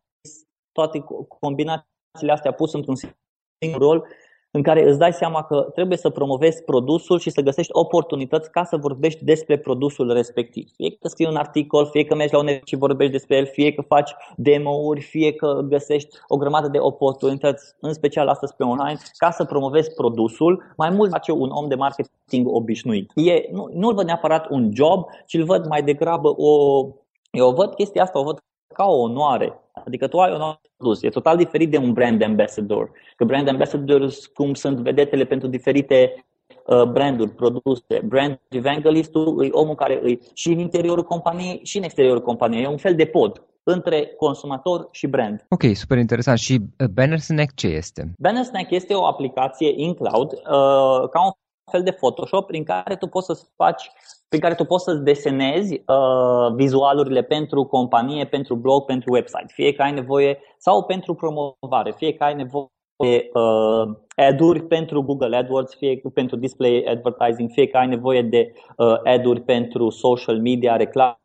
toate 0.71 1.03
combinațiile 1.39 2.31
astea 2.31 2.53
pus 2.53 2.73
într-un 2.73 2.95
singur 2.95 3.81
rol 3.81 4.07
în 4.55 4.61
care 4.61 4.89
îți 4.89 4.97
dai 4.97 5.13
seama 5.13 5.43
că 5.43 5.67
trebuie 5.73 5.97
să 5.97 6.09
promovezi 6.09 6.63
produsul 6.63 7.19
și 7.19 7.29
să 7.29 7.41
găsești 7.41 7.71
oportunități 7.71 8.51
ca 8.51 8.63
să 8.63 8.77
vorbești 8.77 9.23
despre 9.23 9.57
produsul 9.57 10.13
respectiv. 10.13 10.69
Fie 10.75 10.89
că 10.89 11.07
scrii 11.07 11.27
un 11.27 11.35
articol, 11.35 11.85
fie 11.85 12.03
că 12.03 12.15
mergi 12.15 12.33
la 12.33 12.39
un 12.39 12.47
și 12.63 12.75
vorbești 12.75 13.11
despre 13.11 13.35
el, 13.37 13.45
fie 13.45 13.73
că 13.73 13.81
faci 13.81 14.11
demo-uri, 14.35 15.01
fie 15.01 15.33
că 15.33 15.65
găsești 15.67 16.17
o 16.27 16.37
grămadă 16.37 16.67
de 16.67 16.77
oportunități, 16.79 17.75
în 17.79 17.93
special 17.93 18.27
astăzi 18.27 18.55
pe 18.55 18.63
online, 18.63 18.99
ca 19.17 19.31
să 19.31 19.43
promovezi 19.43 19.93
produsul, 19.93 20.63
mai 20.77 20.89
mult 20.89 21.11
face 21.11 21.31
un 21.31 21.49
om 21.49 21.67
de 21.67 21.75
marketing 21.75 22.47
obișnuit. 22.47 23.11
E, 23.15 23.47
nu, 23.51 23.69
nu-l 23.73 23.93
văd 23.93 24.05
neapărat 24.05 24.49
un 24.49 24.69
job, 24.73 25.05
ci 25.25 25.33
îl 25.33 25.43
văd 25.43 25.67
mai 25.67 25.83
degrabă 25.83 26.33
o... 26.37 26.83
Eu 27.31 27.51
văd 27.51 27.73
chestia 27.73 28.03
asta, 28.03 28.19
o 28.19 28.23
văd 28.23 28.37
ca 28.73 28.85
o 28.85 29.01
onoare. 29.01 29.62
Adică 29.85 30.07
tu 30.07 30.17
ai 30.17 30.31
o 30.31 30.55
produs. 30.77 31.03
E 31.03 31.09
total 31.09 31.37
diferit 31.37 31.71
de 31.71 31.77
un 31.77 31.93
brand 31.93 32.23
ambassador. 32.23 32.91
Că 33.15 33.25
brand 33.25 33.47
ambassadors, 33.47 34.25
cum 34.25 34.53
sunt 34.53 34.77
vedetele 34.77 35.23
pentru 35.23 35.47
diferite 35.47 36.25
uh, 36.65 36.83
branduri, 36.83 37.31
produse. 37.31 38.01
Brand 38.05 38.39
evangelistul 38.49 39.45
e 39.45 39.49
omul 39.51 39.75
care 39.75 39.99
îi 40.03 40.19
și 40.33 40.51
în 40.51 40.59
interiorul 40.59 41.03
companiei 41.03 41.59
și 41.63 41.77
în 41.77 41.83
exteriorul 41.83 42.21
companiei. 42.21 42.63
E 42.63 42.67
un 42.67 42.77
fel 42.77 42.95
de 42.95 43.05
pod 43.05 43.43
între 43.63 44.13
consumator 44.17 44.87
și 44.91 45.07
brand. 45.07 45.45
Ok, 45.49 45.63
super 45.73 45.97
interesant. 45.97 46.37
Și 46.37 46.59
uh, 46.79 46.87
Banner 46.87 47.19
Snack 47.19 47.55
ce 47.55 47.67
este? 47.67 48.13
Banner 48.17 48.43
Snack 48.43 48.71
este 48.71 48.93
o 48.93 49.05
aplicație 49.05 49.73
in 49.75 49.93
cloud, 49.93 50.31
uh, 50.31 51.09
ca 51.09 51.25
un 51.25 51.31
fel 51.71 51.83
de 51.83 51.91
Photoshop 51.91 52.47
prin 52.47 52.63
care 52.63 52.95
tu 52.95 53.07
poți 53.07 53.25
să 53.25 53.47
faci 53.55 53.91
prin 54.29 54.45
care 54.45 54.55
tu 54.55 54.63
poți 54.63 54.83
să 54.83 54.93
desenezi 54.93 55.73
uh, 55.73 56.53
vizualurile 56.55 57.21
pentru 57.21 57.63
companie, 57.63 58.25
pentru 58.25 58.55
blog, 58.55 58.85
pentru 58.85 59.11
website, 59.13 59.45
fie 59.47 59.73
că 59.73 59.81
ai 59.81 59.91
nevoie 59.91 60.39
sau 60.57 60.83
pentru 60.83 61.13
promovare, 61.13 61.91
fie 61.91 62.13
că 62.13 62.23
ai 62.23 62.33
nevoie 62.33 62.67
de 63.03 63.29
uh, 63.33 63.95
ad-uri 64.15 64.63
pentru 64.63 65.03
Google 65.03 65.35
AdWords, 65.35 65.75
fie 65.75 66.01
pentru 66.13 66.35
display 66.35 66.83
advertising, 66.87 67.49
fie 67.51 67.67
că 67.67 67.77
ai 67.77 67.87
nevoie 67.87 68.21
de 68.21 68.53
uh, 68.77 68.95
ad-uri 69.03 69.41
pentru 69.41 69.89
social 69.89 70.39
media, 70.39 70.75
reclame 70.75 71.22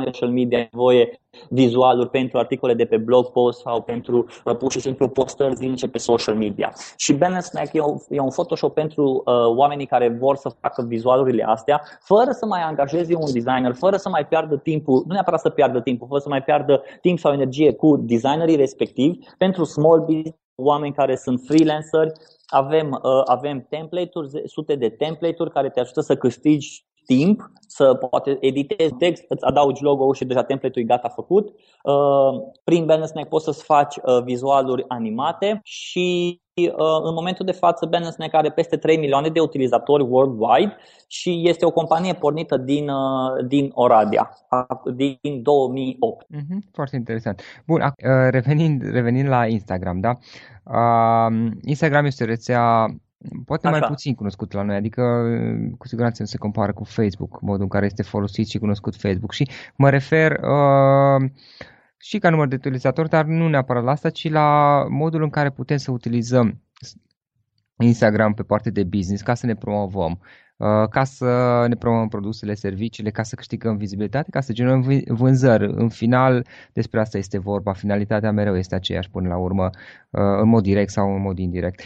social 0.00 0.30
media, 0.30 0.68
nevoie 0.72 1.20
vizualuri 1.48 2.10
pentru 2.10 2.38
articole 2.38 2.74
de 2.74 2.84
pe 2.84 2.96
blog 2.96 3.26
post 3.26 3.60
sau 3.60 3.82
pentru 3.82 4.26
uh, 4.44 4.56
pur 4.56 4.72
și 4.72 4.80
simplu 4.80 5.08
postări 5.08 5.54
zilnice 5.54 5.88
pe 5.88 5.98
social 5.98 6.34
media. 6.34 6.72
Și 6.96 7.12
Banner 7.12 7.40
Snack 7.40 7.72
e, 7.72 7.80
un, 7.80 7.96
e 8.08 8.20
un 8.20 8.30
Photoshop 8.30 8.74
pentru 8.74 9.22
uh, 9.24 9.34
oamenii 9.56 9.86
care 9.86 10.08
vor 10.08 10.36
să 10.36 10.48
facă 10.60 10.84
vizualurile 10.88 11.44
astea, 11.46 11.82
fără 12.00 12.30
să 12.30 12.46
mai 12.46 12.62
angajeze 12.62 13.14
un 13.14 13.32
designer, 13.32 13.74
fără 13.74 13.96
să 13.96 14.08
mai 14.08 14.26
piardă 14.26 14.56
timpul, 14.56 15.04
nu 15.06 15.12
neapărat 15.12 15.40
să 15.40 15.50
piardă 15.50 15.80
timpul, 15.80 16.06
fără 16.08 16.20
să 16.20 16.28
mai 16.28 16.42
piardă 16.42 16.82
timp 17.00 17.18
sau 17.18 17.32
energie 17.32 17.72
cu 17.72 17.96
designerii 17.96 18.56
respectivi, 18.56 19.18
pentru 19.38 19.64
small 19.64 20.00
business, 20.00 20.40
oameni 20.54 20.94
care 20.94 21.16
sunt 21.16 21.40
freelanceri, 21.46 22.12
avem, 22.46 22.90
uh, 22.90 23.22
avem 23.24 23.66
template-uri, 23.68 24.28
sute 24.44 24.74
de 24.74 24.88
template-uri 24.88 25.50
care 25.50 25.70
te 25.70 25.80
ajută 25.80 26.00
să 26.00 26.16
câștigi 26.16 26.84
timp 27.16 27.52
să 27.66 27.94
poate 27.94 28.36
editezi 28.40 28.94
text, 28.94 29.24
îți 29.28 29.44
adaugi 29.44 29.82
logo-ul 29.82 30.14
și 30.14 30.24
deja 30.24 30.42
template-ul 30.42 30.84
e 30.84 30.88
gata 30.88 31.08
făcut. 31.08 31.48
Uh, 31.82 32.52
prin 32.64 32.86
Snack 33.04 33.28
poți 33.28 33.44
să-ți 33.44 33.64
faci 33.64 33.96
uh, 33.96 34.22
vizualuri 34.24 34.84
animate 34.88 35.60
și 35.62 36.40
uh, 36.54 37.00
în 37.02 37.14
momentul 37.14 37.44
de 37.46 37.52
față 37.52 37.88
Snack 38.10 38.34
are 38.34 38.50
peste 38.50 38.76
3 38.76 38.96
milioane 38.96 39.28
de 39.28 39.40
utilizatori 39.40 40.02
worldwide 40.02 40.76
și 41.08 41.42
este 41.44 41.64
o 41.64 41.70
companie 41.70 42.14
pornită 42.14 42.56
din, 42.56 42.90
din 43.46 43.70
Oradea, 43.74 44.30
din 44.94 45.42
2008. 45.42 46.26
Mm-hmm, 46.26 46.70
foarte 46.72 46.96
interesant. 46.96 47.42
Bun, 47.66 47.80
revenind, 48.30 48.82
revenind 48.82 49.28
la 49.28 49.46
Instagram, 49.46 50.00
da? 50.00 50.18
Instagram 51.62 52.04
este 52.04 52.22
o 52.22 52.26
rețea 52.26 52.86
Poate 53.44 53.66
Așa. 53.66 53.78
mai 53.78 53.88
puțin 53.88 54.14
cunoscut 54.14 54.52
la 54.52 54.62
noi, 54.62 54.76
adică 54.76 55.02
cu 55.78 55.86
siguranță 55.86 56.22
nu 56.22 56.28
se 56.28 56.36
compară 56.36 56.72
cu 56.72 56.84
Facebook, 56.84 57.40
modul 57.40 57.62
în 57.62 57.68
care 57.68 57.86
este 57.86 58.02
folosit 58.02 58.48
și 58.48 58.58
cunoscut 58.58 58.96
Facebook 58.96 59.32
și 59.32 59.48
mă 59.76 59.90
refer 59.90 60.30
uh, 60.30 61.30
și 61.96 62.18
ca 62.18 62.30
număr 62.30 62.48
de 62.48 62.54
utilizatori, 62.54 63.08
dar 63.08 63.24
nu 63.24 63.48
neapărat 63.48 63.84
la 63.84 63.90
asta, 63.90 64.10
ci 64.10 64.30
la 64.30 64.84
modul 64.88 65.22
în 65.22 65.30
care 65.30 65.50
putem 65.50 65.76
să 65.76 65.90
utilizăm 65.90 66.60
Instagram 67.76 68.34
pe 68.34 68.42
partea 68.42 68.70
de 68.70 68.84
business 68.84 69.22
ca 69.22 69.34
să 69.34 69.46
ne 69.46 69.54
promovăm, 69.54 70.20
uh, 70.56 70.88
ca 70.88 71.04
să 71.04 71.64
ne 71.68 71.74
promovăm 71.74 72.08
produsele, 72.08 72.54
serviciile, 72.54 73.10
ca 73.10 73.22
să 73.22 73.34
câștigăm 73.34 73.76
vizibilitate, 73.76 74.30
ca 74.30 74.40
să 74.40 74.52
generăm 74.52 75.02
vânzări. 75.06 75.72
În 75.74 75.88
final, 75.88 76.46
despre 76.72 77.00
asta 77.00 77.18
este 77.18 77.38
vorba. 77.38 77.72
Finalitatea 77.72 78.32
mereu 78.32 78.56
este 78.56 78.74
aceeași 78.74 79.10
până 79.10 79.28
la 79.28 79.36
urmă, 79.36 79.64
uh, 79.64 80.20
în 80.40 80.48
mod 80.48 80.62
direct 80.62 80.90
sau 80.90 81.14
în 81.14 81.20
mod 81.20 81.38
indirect 81.38 81.82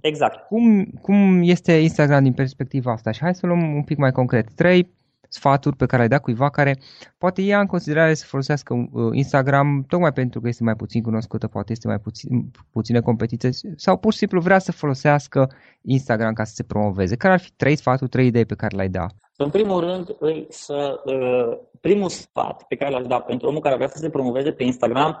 Exact. 0.00 0.46
Cum, 0.46 0.84
cum 0.84 1.40
este 1.42 1.72
Instagram 1.72 2.22
din 2.22 2.32
perspectiva 2.32 2.92
asta? 2.92 3.10
Și 3.10 3.20
hai 3.20 3.34
să 3.34 3.46
luăm 3.46 3.74
un 3.74 3.82
pic 3.82 3.98
mai 3.98 4.12
concret. 4.12 4.54
Trei 4.54 4.98
sfaturi 5.30 5.76
pe 5.76 5.86
care 5.86 5.96
le-ai 5.96 6.08
dat 6.08 6.20
cuiva 6.20 6.50
care 6.50 6.78
poate 7.18 7.40
ia 7.42 7.60
în 7.60 7.66
considerare 7.66 8.14
să 8.14 8.24
folosească 8.26 8.74
uh, 8.74 9.08
Instagram 9.12 9.84
tocmai 9.88 10.12
pentru 10.12 10.40
că 10.40 10.48
este 10.48 10.64
mai 10.64 10.74
puțin 10.74 11.02
cunoscută, 11.02 11.46
poate 11.46 11.72
este 11.72 11.88
mai 11.88 11.98
puțin, 11.98 12.50
puține 12.72 13.00
competiție 13.00 13.50
sau 13.76 13.96
pur 13.96 14.12
și 14.12 14.18
simplu 14.18 14.40
vrea 14.40 14.58
să 14.58 14.72
folosească 14.72 15.50
Instagram 15.82 16.32
ca 16.32 16.44
să 16.44 16.54
se 16.54 16.62
promoveze. 16.62 17.16
Care 17.16 17.32
ar 17.32 17.40
fi 17.40 17.52
trei 17.56 17.76
sfaturi, 17.76 18.10
trei 18.10 18.26
idei 18.26 18.44
pe 18.44 18.54
care 18.54 18.76
le-ai 18.76 18.88
da? 18.88 19.06
În 19.36 19.50
primul 19.50 19.80
rând, 19.80 20.16
îi 20.18 20.46
să, 20.48 21.00
uh, 21.04 21.58
primul 21.80 22.08
sfat 22.08 22.62
pe 22.62 22.76
care 22.76 22.90
l-aș 22.90 23.06
da 23.06 23.20
pentru 23.20 23.48
omul 23.48 23.60
care 23.60 23.74
vrea 23.74 23.88
să 23.88 23.98
se 23.98 24.10
promoveze 24.10 24.52
pe 24.52 24.64
Instagram 24.64 25.20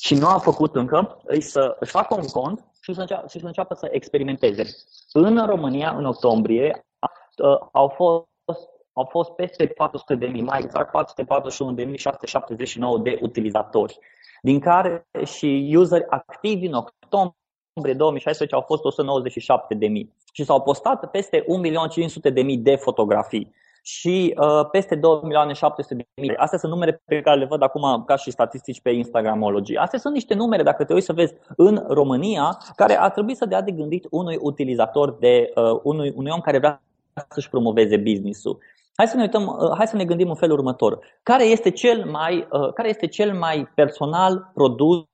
și 0.00 0.14
nu 0.14 0.26
a 0.26 0.38
făcut 0.38 0.74
încă, 0.74 1.20
îi 1.24 1.40
să 1.40 1.76
își 1.80 1.90
facă 1.90 2.14
un 2.14 2.26
cont 2.26 2.69
și 2.80 2.94
să, 2.94 3.00
înceapă, 3.00 3.26
și 3.28 3.38
să 3.38 3.46
înceapă 3.46 3.74
să 3.74 3.88
experimenteze. 3.90 4.64
În 5.12 5.46
România, 5.46 5.94
în 5.96 6.04
octombrie, 6.04 6.86
uh, 7.36 7.58
au 7.72 7.88
fost 7.88 8.28
au 8.92 9.08
fost 9.10 9.30
peste 9.30 9.66
400 9.66 10.14
de 10.14 10.26
mii, 10.26 10.42
mai 10.42 10.60
exact 10.62 10.90
441.679 10.90 13.02
de 13.02 13.18
utilizatori, 13.22 13.98
din 14.42 14.60
care 14.60 15.06
și 15.24 15.74
useri 15.78 16.06
activi 16.08 16.66
în 16.66 16.72
octombrie 16.72 17.94
2016 17.96 18.56
au 18.56 18.62
fost 18.62 18.84
197 18.84 19.74
de 19.74 19.86
mii 19.86 20.14
și 20.32 20.44
s-au 20.44 20.62
postat 20.62 21.10
peste 21.10 21.40
1.500.000 21.40 21.46
de 22.58 22.76
fotografii 22.76 23.54
și 23.82 24.34
uh, 24.38 24.68
peste 24.70 24.94
2 24.94 25.18
milioane 25.22 25.52
700 25.52 25.94
de 25.94 26.06
mii. 26.20 26.36
Astea 26.36 26.58
sunt 26.58 26.72
numere 26.72 27.02
pe 27.04 27.20
care 27.20 27.38
le 27.38 27.44
văd 27.44 27.62
acum 27.62 28.04
ca 28.06 28.16
și 28.16 28.30
statistici 28.30 28.80
pe 28.80 28.90
Instagramology. 28.90 29.76
Astea 29.76 29.98
sunt 29.98 30.14
niște 30.14 30.34
numere, 30.34 30.62
dacă 30.62 30.84
te 30.84 30.92
uiți 30.92 31.06
să 31.06 31.12
vezi, 31.12 31.34
în 31.56 31.84
România, 31.88 32.58
care 32.76 33.00
ar 33.00 33.10
trebui 33.10 33.34
să 33.34 33.46
dea 33.46 33.62
de 33.62 33.70
gândit 33.70 34.06
unui 34.10 34.36
utilizator, 34.40 35.16
de 35.18 35.52
uh, 35.54 35.80
unui, 35.82 36.12
unui 36.16 36.30
om 36.34 36.40
care 36.40 36.58
vrea 36.58 36.82
să-și 37.28 37.50
promoveze 37.50 37.96
business-ul. 37.96 38.58
Hai 38.94 39.08
să 39.08 39.16
ne 39.16 39.22
uităm, 39.22 39.46
uh, 39.46 39.72
hai 39.76 39.86
să 39.86 39.96
ne 39.96 40.04
gândim 40.04 40.28
în 40.28 40.34
felul 40.34 40.58
următor. 40.58 40.98
Care 41.22 41.44
este 41.44 41.70
cel 41.70 42.04
mai, 42.10 42.48
uh, 42.52 42.72
care 42.72 42.88
este 42.88 43.06
cel 43.06 43.38
mai 43.38 43.68
personal 43.74 44.50
produs, 44.54 45.04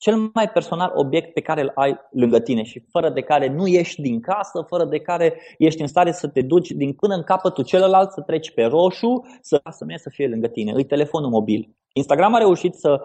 cel 0.00 0.30
mai 0.34 0.48
personal 0.48 0.92
obiect 0.94 1.32
pe 1.32 1.40
care 1.40 1.60
îl 1.60 1.72
ai 1.74 1.96
lângă 2.10 2.40
tine 2.40 2.62
și 2.62 2.84
fără 2.90 3.10
de 3.10 3.20
care 3.20 3.48
nu 3.48 3.66
ieși 3.66 4.00
din 4.00 4.20
casă, 4.20 4.64
fără 4.68 4.84
de 4.84 4.98
care 4.98 5.40
ești 5.58 5.80
în 5.80 5.86
stare 5.86 6.12
să 6.12 6.28
te 6.28 6.42
duci 6.42 6.70
din 6.70 6.92
până 6.92 7.14
în 7.14 7.22
capătul 7.22 7.64
celălalt, 7.64 8.10
să 8.10 8.20
treci 8.20 8.50
pe 8.50 8.64
roșu, 8.64 9.26
să 9.40 9.60
să 9.70 9.84
să 9.96 10.10
fie 10.10 10.28
lângă 10.28 10.48
tine. 10.48 10.72
Îi 10.72 10.84
telefonul 10.84 11.30
mobil. 11.30 11.76
Instagram 11.92 12.34
a 12.34 12.38
reușit 12.38 12.74
să, 12.74 13.00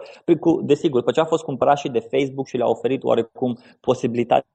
desigur, 0.62 1.02
pe 1.02 1.12
ce 1.12 1.20
a 1.20 1.24
fost 1.24 1.44
cumpărat 1.44 1.78
și 1.78 1.88
de 1.88 1.98
Facebook 1.98 2.46
și 2.46 2.56
le-a 2.56 2.68
oferit 2.68 3.02
oarecum 3.02 3.58
posibilitatea 3.80 4.48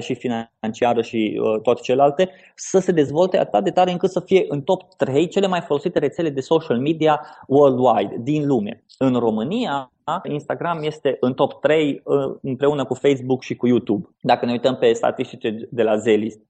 și 0.00 0.14
financiară 0.14 1.02
și 1.02 1.40
uh, 1.42 1.60
toate 1.60 1.80
celelalte, 1.80 2.30
să 2.54 2.78
se 2.78 2.92
dezvolte 2.92 3.38
atât 3.38 3.64
de 3.64 3.70
tare 3.70 3.90
încât 3.90 4.10
să 4.10 4.20
fie 4.20 4.44
în 4.48 4.62
top 4.62 4.94
3 4.96 5.28
cele 5.28 5.46
mai 5.46 5.60
folosite 5.60 5.98
rețele 5.98 6.30
de 6.30 6.40
social 6.40 6.78
media 6.78 7.20
worldwide, 7.46 8.16
din 8.18 8.46
lume. 8.46 8.84
În 8.98 9.14
România, 9.14 9.92
Instagram 10.22 10.82
este 10.82 11.16
în 11.20 11.34
top 11.34 11.60
3 11.60 12.02
uh, 12.04 12.16
împreună 12.42 12.84
cu 12.84 12.94
Facebook 12.94 13.42
și 13.42 13.56
cu 13.56 13.66
YouTube, 13.66 14.08
dacă 14.20 14.44
ne 14.44 14.52
uităm 14.52 14.76
pe 14.76 14.92
statistice 14.92 15.68
de 15.70 15.82
la 15.82 15.96
Zelist. 15.96 16.40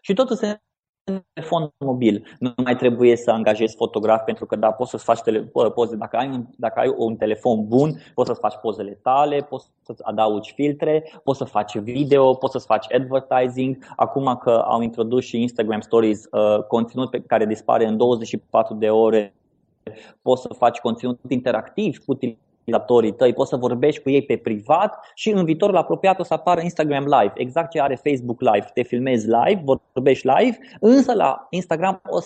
Și 0.00 0.14
totul 0.14 0.36
se 0.36 0.60
telefon 1.34 1.72
mobil. 1.78 2.24
Nu 2.38 2.52
mai 2.64 2.76
trebuie 2.76 3.16
să 3.16 3.30
angajezi 3.30 3.76
fotograf 3.76 4.24
pentru 4.24 4.46
că 4.46 4.56
da, 4.56 4.70
poți 4.70 4.90
să-ți 4.90 5.04
faci 5.04 5.20
tele, 5.20 5.40
poze. 5.74 5.96
Dacă 5.96 6.16
ai, 6.16 6.28
un, 6.28 6.44
dacă 6.56 6.80
ai 6.80 6.94
un 6.96 7.16
telefon 7.16 7.66
bun, 7.66 7.90
poți 8.14 8.28
să-ți 8.28 8.40
faci 8.40 8.56
pozele 8.60 8.98
tale, 9.02 9.40
poți 9.40 9.66
să-ți 9.82 10.04
adaugi 10.04 10.52
filtre, 10.52 11.12
poți 11.24 11.38
să 11.38 11.44
faci 11.44 11.78
video, 11.78 12.34
poți 12.34 12.52
să-ți 12.52 12.66
faci 12.66 12.86
advertising. 12.94 13.78
Acum 13.96 14.38
că 14.42 14.50
au 14.50 14.80
introdus 14.80 15.24
și 15.24 15.40
Instagram 15.40 15.80
Stories, 15.80 16.24
uh, 16.30 16.62
conținut 16.62 17.10
pe 17.10 17.20
care 17.20 17.46
dispare 17.46 17.86
în 17.86 17.96
24 17.96 18.74
de 18.74 18.90
ore, 18.90 19.34
poți 20.22 20.42
să 20.42 20.48
faci 20.58 20.78
conținut 20.78 21.20
interactiv 21.28 21.98
cu 21.98 22.04
utilizatorii 22.12 22.46
tăi, 23.16 23.32
poți 23.32 23.48
să 23.48 23.56
vorbești 23.56 24.02
cu 24.02 24.10
ei 24.10 24.22
pe 24.22 24.36
privat 24.36 24.98
și 25.14 25.30
în 25.30 25.44
viitorul 25.44 25.76
apropiat 25.76 26.20
o 26.20 26.22
să 26.22 26.34
apară 26.34 26.60
Instagram 26.60 27.04
Live, 27.04 27.32
exact 27.34 27.70
ce 27.70 27.80
are 27.80 28.00
Facebook 28.04 28.40
Live. 28.40 28.70
Te 28.74 28.82
filmezi 28.82 29.26
live, 29.26 29.62
vorbești 29.92 30.26
live, 30.26 30.58
însă 30.80 31.14
la 31.14 31.46
Instagram 31.50 32.00
o 32.08 32.20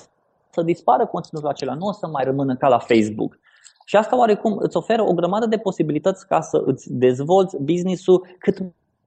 să 0.50 0.62
dispară 0.62 1.06
conținutul 1.06 1.48
acela, 1.48 1.74
nu 1.74 1.86
o 1.86 1.92
să 1.92 2.06
mai 2.06 2.24
rămână 2.24 2.56
ca 2.56 2.68
la 2.68 2.78
Facebook. 2.78 3.38
Și 3.84 3.96
asta 3.96 4.18
oarecum 4.18 4.56
îți 4.58 4.76
oferă 4.76 5.02
o 5.02 5.12
grămadă 5.12 5.46
de 5.46 5.58
posibilități 5.58 6.26
ca 6.26 6.40
să 6.40 6.62
îți 6.64 6.92
dezvolți 6.92 7.62
business-ul 7.62 8.26
cât 8.38 8.58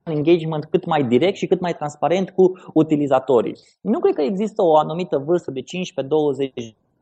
engagement 0.02 0.64
cât 0.64 0.84
mai 0.84 1.04
direct 1.04 1.36
și 1.36 1.46
cât 1.46 1.60
mai 1.60 1.74
transparent 1.74 2.30
cu 2.30 2.52
utilizatorii. 2.72 3.56
Nu 3.80 3.98
cred 3.98 4.14
că 4.14 4.22
există 4.22 4.62
o 4.62 4.76
anumită 4.76 5.18
vârstă 5.18 5.50
de 5.50 5.60
15-20 5.60 5.64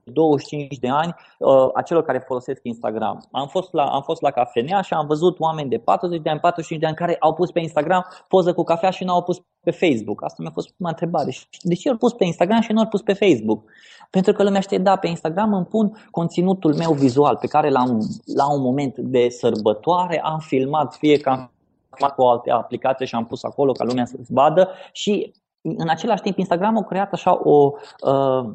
25 0.05 0.79
de 0.79 0.89
ani 0.89 1.15
uh, 1.39 1.69
a 1.73 1.83
celor 1.83 2.03
care 2.03 2.19
folosesc 2.27 2.61
Instagram. 2.63 3.29
Am 3.31 3.47
fost, 3.47 3.73
la, 3.73 3.85
am 3.85 4.03
fost 4.03 4.23
la 4.23 4.31
cafenea 4.31 4.81
și 4.81 4.95
am 4.95 5.07
văzut 5.07 5.41
oameni 5.41 5.69
de 5.69 5.79
40 5.79 6.21
de 6.21 6.31
ani, 6.31 6.41
45 6.41 6.81
de 6.81 6.87
ani 6.87 6.97
care 6.97 7.17
au 7.21 7.35
pus 7.35 7.51
pe 7.51 7.61
Instagram 7.61 8.07
poză 8.29 8.55
cu 8.55 8.63
cafea 8.63 8.91
și 8.91 9.05
nu 9.05 9.13
au 9.13 9.23
pus 9.23 9.43
pe 9.61 9.71
Facebook. 9.71 10.25
Asta 10.25 10.37
mi-a 10.43 10.51
fost 10.51 10.71
prima 10.73 10.89
întrebare. 10.89 11.33
De 11.63 11.75
ce 11.75 11.89
au 11.89 11.97
pus 11.97 12.13
pe 12.13 12.25
Instagram 12.25 12.61
și 12.61 12.73
nu 12.73 12.81
au 12.81 12.87
pus 12.87 13.03
pe 13.03 13.13
Facebook? 13.13 13.65
Pentru 14.11 14.33
că 14.33 14.43
lumea 14.43 14.61
știe, 14.61 14.79
da, 14.79 14.97
pe 14.97 15.09
Instagram 15.09 15.53
îmi 15.53 15.67
pun 15.67 16.07
conținutul 16.11 16.75
meu 16.75 16.93
vizual 16.93 17.37
pe 17.37 17.47
care 17.47 17.71
l-am, 17.71 17.99
la 18.35 18.53
un 18.53 18.61
moment 18.61 18.99
de 18.99 19.29
sărbătoare 19.29 20.21
am 20.21 20.39
filmat, 20.39 20.95
fie 20.95 21.17
că 21.17 21.29
am 21.29 21.51
filmat 21.91 22.15
cu 22.15 22.23
o 22.23 22.29
altă 22.29 22.53
aplicație 22.53 23.07
și 23.07 23.15
am 23.15 23.27
pus 23.27 23.43
acolo 23.43 23.73
ca 23.73 23.85
lumea 23.85 24.05
să-ți 24.05 24.33
vadă 24.33 24.69
și 24.93 25.33
în 25.65 25.89
același 25.89 26.23
timp 26.23 26.39
Instagram 26.39 26.77
a 26.77 26.85
creat 26.85 27.13
așa 27.13 27.41
o, 27.43 27.73
uh, 28.01 28.51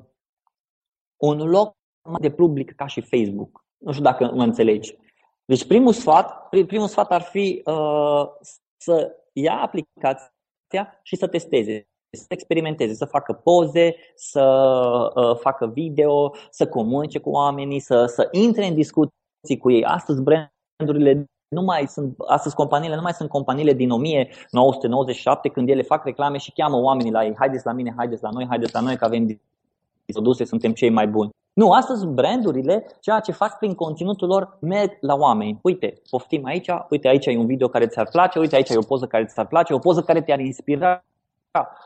un 1.20 1.38
loc 1.38 1.76
de 2.20 2.32
public 2.32 2.76
ca 2.76 2.86
și 2.86 3.02
Facebook. 3.02 3.64
Nu 3.78 3.92
știu 3.92 4.04
dacă 4.04 4.32
mă 4.34 4.44
înțelegi. 4.44 4.98
Deci 5.46 5.68
primul 5.68 5.94
sfat, 5.94 6.50
primul 6.50 6.88
sfat 6.88 7.12
ar 7.12 7.22
fi 7.22 7.62
uh, 7.66 8.28
să 8.78 9.16
ia 9.34 9.62
aplicația 9.62 11.00
și 11.04 11.16
să 11.16 11.28
testeze, 11.28 11.88
să 12.18 12.26
experimenteze, 12.30 12.94
să 12.94 13.06
facă 13.06 13.34
poze, 13.34 13.96
să 14.16 14.44
uh, 15.16 15.38
facă 15.38 15.68
video, 15.68 16.34
să 16.50 16.68
comunice 16.68 17.20
cu 17.20 17.30
oamenii, 17.30 17.80
să, 17.80 18.06
să 18.06 18.28
intre 18.32 18.66
în 18.66 18.74
discuții 18.74 19.58
cu 19.60 19.72
ei. 19.72 19.84
Astăzi 19.84 20.22
brandurile 20.22 21.26
nu 21.48 21.62
mai 21.62 21.88
sunt, 21.88 22.16
astăzi 22.28 22.56
companiile 22.56 22.96
nu 22.96 23.02
mai 23.02 23.14
sunt 23.14 23.30
companiile 23.30 23.74
din 23.74 23.92
1997 23.92 25.50
când 25.50 25.70
ele 25.70 25.82
fac 25.82 26.04
reclame 26.06 26.38
și 26.38 26.52
cheamă 26.52 26.78
oamenii 26.78 27.12
la 27.12 27.26
ei, 27.26 27.36
haideți 27.38 27.66
la 27.66 27.72
mine, 27.72 27.94
haideți 27.98 28.24
la 28.24 28.30
noi, 28.30 28.46
haideți 28.48 28.74
la 28.74 28.80
noi 28.80 28.98
că 28.98 29.06
avem 29.06 29.40
produse, 30.12 30.44
suntem 30.44 30.72
cei 30.72 30.90
mai 30.90 31.08
buni. 31.08 31.30
Nu, 31.54 31.72
astăzi 31.72 32.08
brandurile, 32.08 32.86
ceea 33.00 33.20
ce 33.20 33.32
fac 33.32 33.58
prin 33.58 33.74
conținutul 33.74 34.28
lor, 34.28 34.58
merg 34.62 34.98
la 35.00 35.16
oameni. 35.16 35.60
Uite, 35.62 36.02
poftim 36.10 36.46
aici, 36.46 36.70
uite 36.90 37.08
aici 37.08 37.26
e 37.26 37.38
un 37.38 37.46
video 37.46 37.68
care 37.68 37.88
ți-ar 37.88 38.08
place, 38.12 38.40
uite 38.40 38.56
aici 38.56 38.70
e 38.70 38.78
o 38.78 38.82
poză 38.82 39.06
care 39.06 39.26
ți-ar 39.26 39.48
place, 39.48 39.74
o 39.74 39.80
poză 39.80 40.02
care 40.02 40.22
te-ar 40.22 40.40
inspira, 40.40 41.04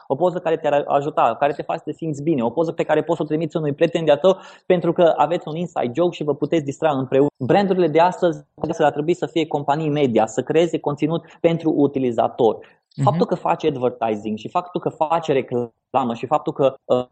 o 0.07 0.15
poză 0.15 0.39
care 0.39 0.57
te-ar 0.57 0.83
ajuta, 0.87 1.35
care 1.39 1.53
te 1.53 1.61
face 1.61 1.77
să 1.77 1.85
te 1.85 1.91
simți 1.91 2.23
bine, 2.23 2.43
o 2.43 2.49
poză 2.49 2.71
pe 2.71 2.83
care 2.83 3.03
poți 3.03 3.17
să 3.17 3.23
o 3.23 3.25
trimiți 3.25 3.57
unui 3.57 3.73
prieten 3.73 4.05
de-a 4.05 4.17
tău 4.17 4.37
pentru 4.65 4.93
că 4.93 5.13
aveți 5.17 5.47
un 5.47 5.55
inside 5.55 5.91
joke 5.95 6.15
și 6.15 6.23
vă 6.23 6.35
puteți 6.35 6.63
distra 6.63 6.91
împreună. 6.91 7.29
Brandurile 7.37 7.87
de 7.87 7.99
astăzi 7.99 8.45
ar 8.77 8.91
trebui 8.91 9.13
să 9.13 9.25
fie 9.25 9.47
companii 9.47 9.89
media, 9.89 10.25
să 10.25 10.43
creeze 10.43 10.79
conținut 10.79 11.25
pentru 11.39 11.73
utilizator. 11.75 12.57
Faptul 13.03 13.25
uh-huh. 13.25 13.29
că 13.29 13.35
faci 13.35 13.65
advertising 13.65 14.37
și 14.37 14.49
faptul 14.49 14.81
că 14.81 14.89
faci 14.89 15.27
reclamă 15.27 16.13
și 16.13 16.25
faptul 16.25 16.53
că 16.53 16.73
uh, 16.85 17.05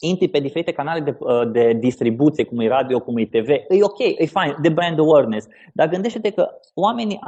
intri 0.00 0.28
pe 0.28 0.40
diferite 0.40 0.72
canale 0.72 1.00
de, 1.00 1.16
uh, 1.18 1.50
de 1.50 1.72
distribuție, 1.72 2.44
cum 2.44 2.60
e 2.60 2.68
radio, 2.68 3.00
cum 3.00 3.16
e 3.16 3.24
TV, 3.24 3.48
e 3.48 3.82
ok, 3.82 3.98
e 3.98 4.24
fine, 4.24 4.56
de 4.62 4.68
brand 4.68 4.98
awareness. 4.98 5.46
Dar 5.72 5.88
gândește-te 5.88 6.30
că 6.30 6.48
oamenii 6.74 7.20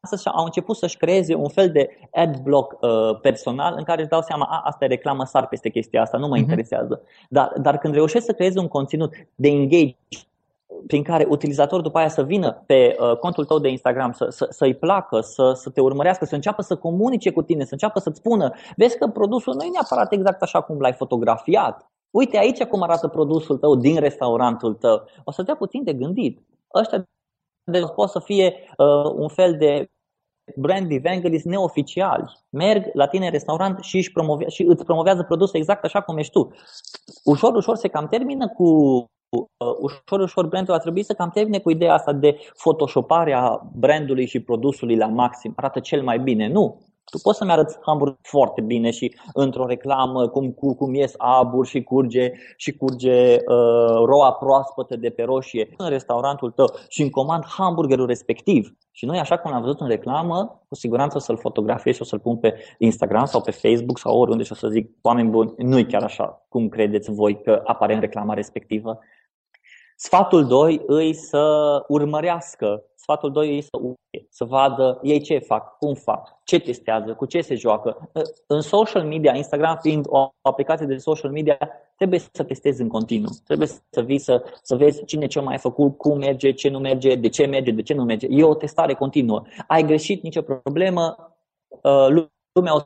astăzi 0.00 0.28
au 0.28 0.44
început 0.44 0.76
să-și 0.76 0.96
creeze 0.96 1.34
un 1.34 1.48
fel 1.48 1.70
de 1.70 1.88
ad 2.12 2.36
block 2.36 2.72
uh, 2.80 3.20
personal 3.20 3.74
în 3.76 3.84
care 3.84 4.00
își 4.00 4.10
dau 4.10 4.22
seama, 4.22 4.46
a, 4.50 4.62
asta 4.64 4.84
e 4.84 4.88
reclamă, 4.88 5.24
sar 5.24 5.48
peste 5.48 5.68
chestia 5.68 6.02
asta, 6.02 6.18
nu 6.18 6.26
mă 6.26 6.36
uh-huh. 6.36 6.38
interesează. 6.38 7.02
Dar, 7.28 7.52
dar 7.60 7.78
când 7.78 7.94
reușești 7.94 8.26
să 8.26 8.32
creezi 8.32 8.58
un 8.58 8.68
conținut 8.68 9.12
de 9.34 9.48
engage 9.48 9.96
prin 10.86 11.02
care 11.02 11.26
utilizatorul 11.28 11.82
după 11.82 11.98
aia 11.98 12.08
să 12.08 12.22
vină 12.22 12.62
pe 12.66 12.96
uh, 13.00 13.16
contul 13.16 13.44
tău 13.44 13.58
de 13.58 13.68
Instagram, 13.68 14.12
să, 14.12 14.26
să, 14.28 14.46
să-i 14.50 14.74
placă, 14.74 15.20
să, 15.20 15.52
să 15.52 15.70
te 15.70 15.80
urmărească, 15.80 16.24
să 16.24 16.34
înceapă 16.34 16.62
să 16.62 16.76
comunice 16.76 17.30
cu 17.30 17.42
tine, 17.42 17.64
să 17.64 17.72
înceapă 17.72 17.98
să-ți 17.98 18.18
spună, 18.18 18.54
vezi 18.76 18.98
că 18.98 19.06
produsul 19.08 19.54
nu 19.54 19.62
e 19.62 19.70
neapărat 19.70 20.12
exact 20.12 20.42
așa 20.42 20.60
cum 20.60 20.80
l-ai 20.80 20.92
fotografiat. 20.92 21.90
Uite 22.10 22.38
aici 22.38 22.64
cum 22.64 22.82
arată 22.82 23.08
produsul 23.08 23.58
tău 23.58 23.74
din 23.74 23.98
restaurantul 23.98 24.74
tău. 24.74 25.02
O 25.24 25.30
să 25.30 25.42
dea 25.42 25.56
puțin 25.56 25.84
de 25.84 25.92
gândit. 25.92 26.46
Ăștia 26.74 27.04
de 27.64 27.80
pot 27.94 28.08
să 28.08 28.20
fie 28.20 28.54
uh, 28.76 29.12
un 29.14 29.28
fel 29.28 29.56
de 29.56 29.90
brand 30.56 30.90
evangelist 30.90 31.44
neoficiali. 31.44 32.32
Merg 32.50 32.90
la 32.92 33.06
tine 33.06 33.24
în 33.24 33.32
restaurant 33.32 33.82
și, 33.82 33.96
își 33.96 34.12
promovează, 34.12 34.50
și 34.50 34.62
îți 34.62 34.84
promovează 34.84 35.22
produsul 35.22 35.58
exact 35.58 35.84
așa 35.84 36.00
cum 36.00 36.18
ești 36.18 36.32
tu. 36.32 36.50
Ușor, 37.24 37.54
ușor 37.54 37.76
se 37.76 37.88
cam 37.88 38.08
termină 38.08 38.48
cu 38.48 38.64
uh, 38.64 39.06
ușor, 39.80 40.20
ușor 40.20 40.46
brandul 40.46 40.74
a 40.74 40.78
trebuit 40.78 41.04
să 41.04 41.12
cam 41.12 41.30
termine 41.30 41.58
cu 41.58 41.70
ideea 41.70 41.94
asta 41.94 42.12
de 42.12 42.38
photoshoparea 42.56 43.70
brandului 43.74 44.26
și 44.26 44.40
produsului 44.40 44.96
la 44.96 45.06
maxim. 45.06 45.52
Arată 45.56 45.80
cel 45.80 46.02
mai 46.02 46.18
bine. 46.18 46.48
Nu. 46.48 46.86
Tu 47.10 47.18
poți 47.22 47.38
să-mi 47.38 47.50
arăți 47.50 47.78
hamburger 47.80 48.18
foarte 48.22 48.60
bine 48.60 48.90
și 48.90 49.14
într-o 49.32 49.66
reclamă 49.66 50.28
cum, 50.28 50.50
cum, 50.50 50.74
cum 50.74 50.94
ies 50.94 51.14
abur 51.16 51.66
și 51.66 51.82
curge 51.82 52.32
și 52.56 52.76
curge 52.76 53.34
uh, 53.34 54.04
roa 54.04 54.32
proaspătă 54.32 54.96
de 54.96 55.10
pe 55.10 55.22
roșie 55.22 55.74
în 55.76 55.88
restaurantul 55.88 56.50
tău 56.50 56.66
și 56.88 57.02
îmi 57.02 57.10
comand 57.10 57.44
hamburgerul 57.44 58.06
respectiv. 58.06 58.76
Și 58.90 59.04
noi, 59.06 59.18
așa 59.18 59.38
cum 59.38 59.50
l-am 59.50 59.60
văzut 59.62 59.80
în 59.80 59.88
reclamă, 59.88 60.64
cu 60.68 60.74
siguranță 60.74 61.16
o 61.16 61.20
să-l 61.20 61.36
fotografiez 61.36 61.94
și 61.94 62.02
o 62.02 62.04
să-l 62.04 62.18
pun 62.18 62.36
pe 62.36 62.54
Instagram 62.78 63.24
sau 63.24 63.40
pe 63.40 63.50
Facebook 63.50 63.98
sau 63.98 64.18
oriunde 64.18 64.44
și 64.44 64.52
o 64.52 64.54
să 64.54 64.68
zic, 64.68 64.90
oameni 65.02 65.30
buni, 65.30 65.52
nu-i 65.56 65.86
chiar 65.86 66.02
așa 66.02 66.46
cum 66.48 66.68
credeți 66.68 67.10
voi 67.10 67.42
că 67.42 67.60
apare 67.64 67.94
în 67.94 68.00
reclama 68.00 68.34
respectivă. 68.34 68.98
Sfatul 70.00 70.46
2 70.46 70.82
îi 70.86 71.14
să 71.14 71.84
urmărească, 71.88 72.84
sfatul 72.94 73.32
2 73.32 73.54
îi 73.54 73.60
să 73.60 73.78
uite, 73.82 74.26
să 74.30 74.44
vadă 74.44 74.98
ei 75.02 75.20
ce 75.20 75.38
fac, 75.38 75.78
cum 75.78 75.94
fac, 75.94 76.38
ce 76.44 76.58
testează, 76.58 77.14
cu 77.14 77.26
ce 77.26 77.40
se 77.40 77.54
joacă. 77.54 78.10
În 78.46 78.60
social 78.60 79.04
media, 79.04 79.34
Instagram 79.34 79.78
fiind 79.80 80.04
o 80.08 80.28
aplicație 80.40 80.86
de 80.86 80.96
social 80.96 81.30
media, 81.30 81.58
trebuie 81.96 82.18
să 82.32 82.44
testezi 82.44 82.82
în 82.82 82.88
continuu. 82.88 83.30
Trebuie 83.44 83.66
să 83.66 84.02
vii 84.04 84.18
să, 84.18 84.44
să 84.62 84.76
vezi 84.76 85.04
cine 85.04 85.26
ce 85.26 85.40
mai 85.40 85.58
făcut, 85.58 85.96
cum 85.96 86.18
merge, 86.18 86.52
ce 86.52 86.68
nu 86.68 86.78
merge, 86.78 87.14
de 87.14 87.28
ce 87.28 87.46
merge, 87.46 87.70
de 87.70 87.82
ce 87.82 87.94
nu 87.94 88.04
merge. 88.04 88.26
E 88.30 88.44
o 88.44 88.54
testare 88.54 88.94
continuă. 88.94 89.42
Ai 89.66 89.82
greșit, 89.82 90.22
nicio 90.22 90.42
problemă, 90.42 91.34
uh, 91.82 92.26
lumea 92.52 92.74
o 92.74 92.80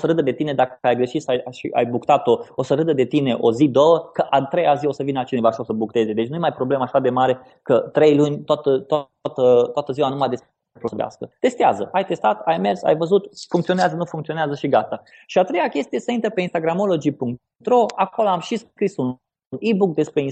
să 0.00 0.06
râdă 0.06 0.22
de 0.22 0.32
tine 0.32 0.54
dacă 0.54 0.78
ai 0.80 0.96
greșit 0.96 1.22
și 1.22 1.28
ai, 1.28 1.42
ai 1.72 1.86
buctat-o, 1.86 2.38
o 2.54 2.62
să 2.62 2.74
râdă 2.74 2.92
de 2.92 3.04
tine 3.04 3.34
o 3.40 3.52
zi, 3.52 3.68
două, 3.68 4.10
că 4.12 4.26
a 4.30 4.44
treia 4.44 4.74
zi 4.74 4.86
o 4.86 4.92
să 4.92 5.02
vină 5.02 5.24
cineva 5.24 5.50
și 5.50 5.60
o 5.60 5.64
să 5.64 5.72
bucteze. 5.72 6.12
Deci 6.12 6.28
nu 6.28 6.34
e 6.34 6.38
mai 6.38 6.52
problemă 6.52 6.82
așa 6.82 6.98
de 6.98 7.10
mare 7.10 7.38
că 7.62 7.78
trei 7.78 8.16
luni, 8.16 8.44
toată, 8.44 8.78
toată, 8.78 9.70
toată 9.72 9.92
ziua 9.92 10.08
numai 10.08 10.28
de 10.28 10.36
prostească. 10.78 11.30
Testează. 11.40 11.88
Ai 11.92 12.04
testat, 12.04 12.42
ai 12.44 12.58
mers, 12.58 12.82
ai 12.82 12.96
văzut, 12.96 13.28
funcționează, 13.48 13.96
nu 13.96 14.04
funcționează 14.04 14.54
și 14.54 14.68
gata. 14.68 15.02
Și 15.26 15.38
a 15.38 15.44
treia 15.44 15.68
chestie 15.68 16.00
să 16.00 16.10
intre 16.10 16.30
pe 16.30 16.40
instagramology.ro, 16.40 17.86
acolo 17.96 18.28
am 18.28 18.40
și 18.40 18.56
scris 18.56 18.96
un 18.96 19.16
e-book 19.58 19.94
despre 19.94 20.22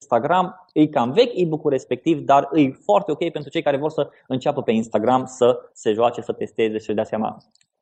Instagram, 0.00 0.66
e 0.72 0.86
cam 0.86 1.12
vechi 1.12 1.38
e-book-ul 1.38 1.70
respectiv, 1.70 2.20
dar 2.20 2.48
e 2.52 2.70
foarte 2.70 3.10
ok 3.10 3.30
pentru 3.30 3.50
cei 3.50 3.62
care 3.62 3.76
vor 3.76 3.90
să 3.90 4.10
înceapă 4.26 4.62
pe 4.62 4.72
Instagram 4.72 5.24
să 5.24 5.58
se 5.72 5.92
joace, 5.92 6.20
să 6.20 6.32
testeze 6.32 6.78
și 6.78 6.84
să 6.84 6.92
dea 6.92 7.04
seama 7.04 7.36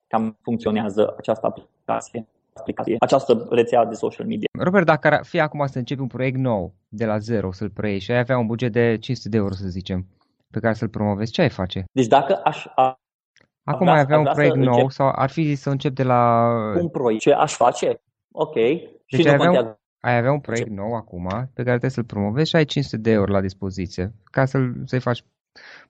cam 0.06 0.36
funcționează 0.42 1.14
această 1.18 1.46
aplicație, 1.46 2.26
aplicație, 2.54 2.96
această 2.98 3.46
rețea 3.50 3.84
de 3.84 3.94
social 3.94 4.26
media. 4.26 4.46
Robert, 4.58 4.86
dacă 4.86 5.08
ar 5.08 5.24
fi 5.24 5.40
acum 5.40 5.66
să 5.66 5.78
începi 5.78 6.00
un 6.00 6.06
proiect 6.06 6.38
nou, 6.38 6.74
de 6.88 7.04
la 7.04 7.18
zero, 7.18 7.52
să-l 7.52 7.70
preiei 7.70 8.00
și 8.00 8.10
ai 8.10 8.18
avea 8.18 8.38
un 8.38 8.46
buget 8.46 8.72
de 8.72 8.96
500 8.98 9.28
de 9.28 9.36
euro, 9.36 9.54
să 9.54 9.68
zicem, 9.68 10.06
pe 10.50 10.60
care 10.60 10.74
să-l 10.74 10.88
promovezi, 10.88 11.32
ce 11.32 11.42
ai 11.42 11.50
face? 11.50 11.84
Deci 11.92 12.06
dacă 12.06 12.40
aș... 12.44 12.66
A, 12.74 13.00
Acum 13.64 13.88
ai 13.88 14.00
avea 14.00 14.18
un 14.18 14.28
proiect 14.32 14.56
nou 14.56 14.72
încep... 14.72 14.90
sau 14.90 15.12
ar 15.14 15.30
fi 15.30 15.54
să 15.54 15.70
încep 15.70 15.94
de 15.94 16.02
la... 16.02 16.48
Un 16.80 16.88
proiect. 16.88 17.22
Ce 17.22 17.32
aș 17.32 17.52
face? 17.52 18.00
Ok. 18.32 18.54
Deci 18.54 19.20
și 19.20 19.28
ai 19.28 19.34
avea, 19.34 19.50
un, 19.50 19.76
ai 20.00 20.16
avea 20.16 20.32
un 20.32 20.40
proiect 20.40 20.68
ce? 20.68 20.74
nou 20.74 20.94
acum 20.94 21.26
pe 21.28 21.62
care 21.62 21.68
trebuie 21.68 21.90
să-l 21.90 22.04
promovezi 22.04 22.48
și 22.48 22.56
ai 22.56 22.64
500 22.64 22.96
de 22.96 23.10
euro 23.10 23.32
la 23.32 23.40
dispoziție 23.40 24.14
ca 24.24 24.44
să-l, 24.44 24.74
să-i 24.84 25.00
faci 25.00 25.24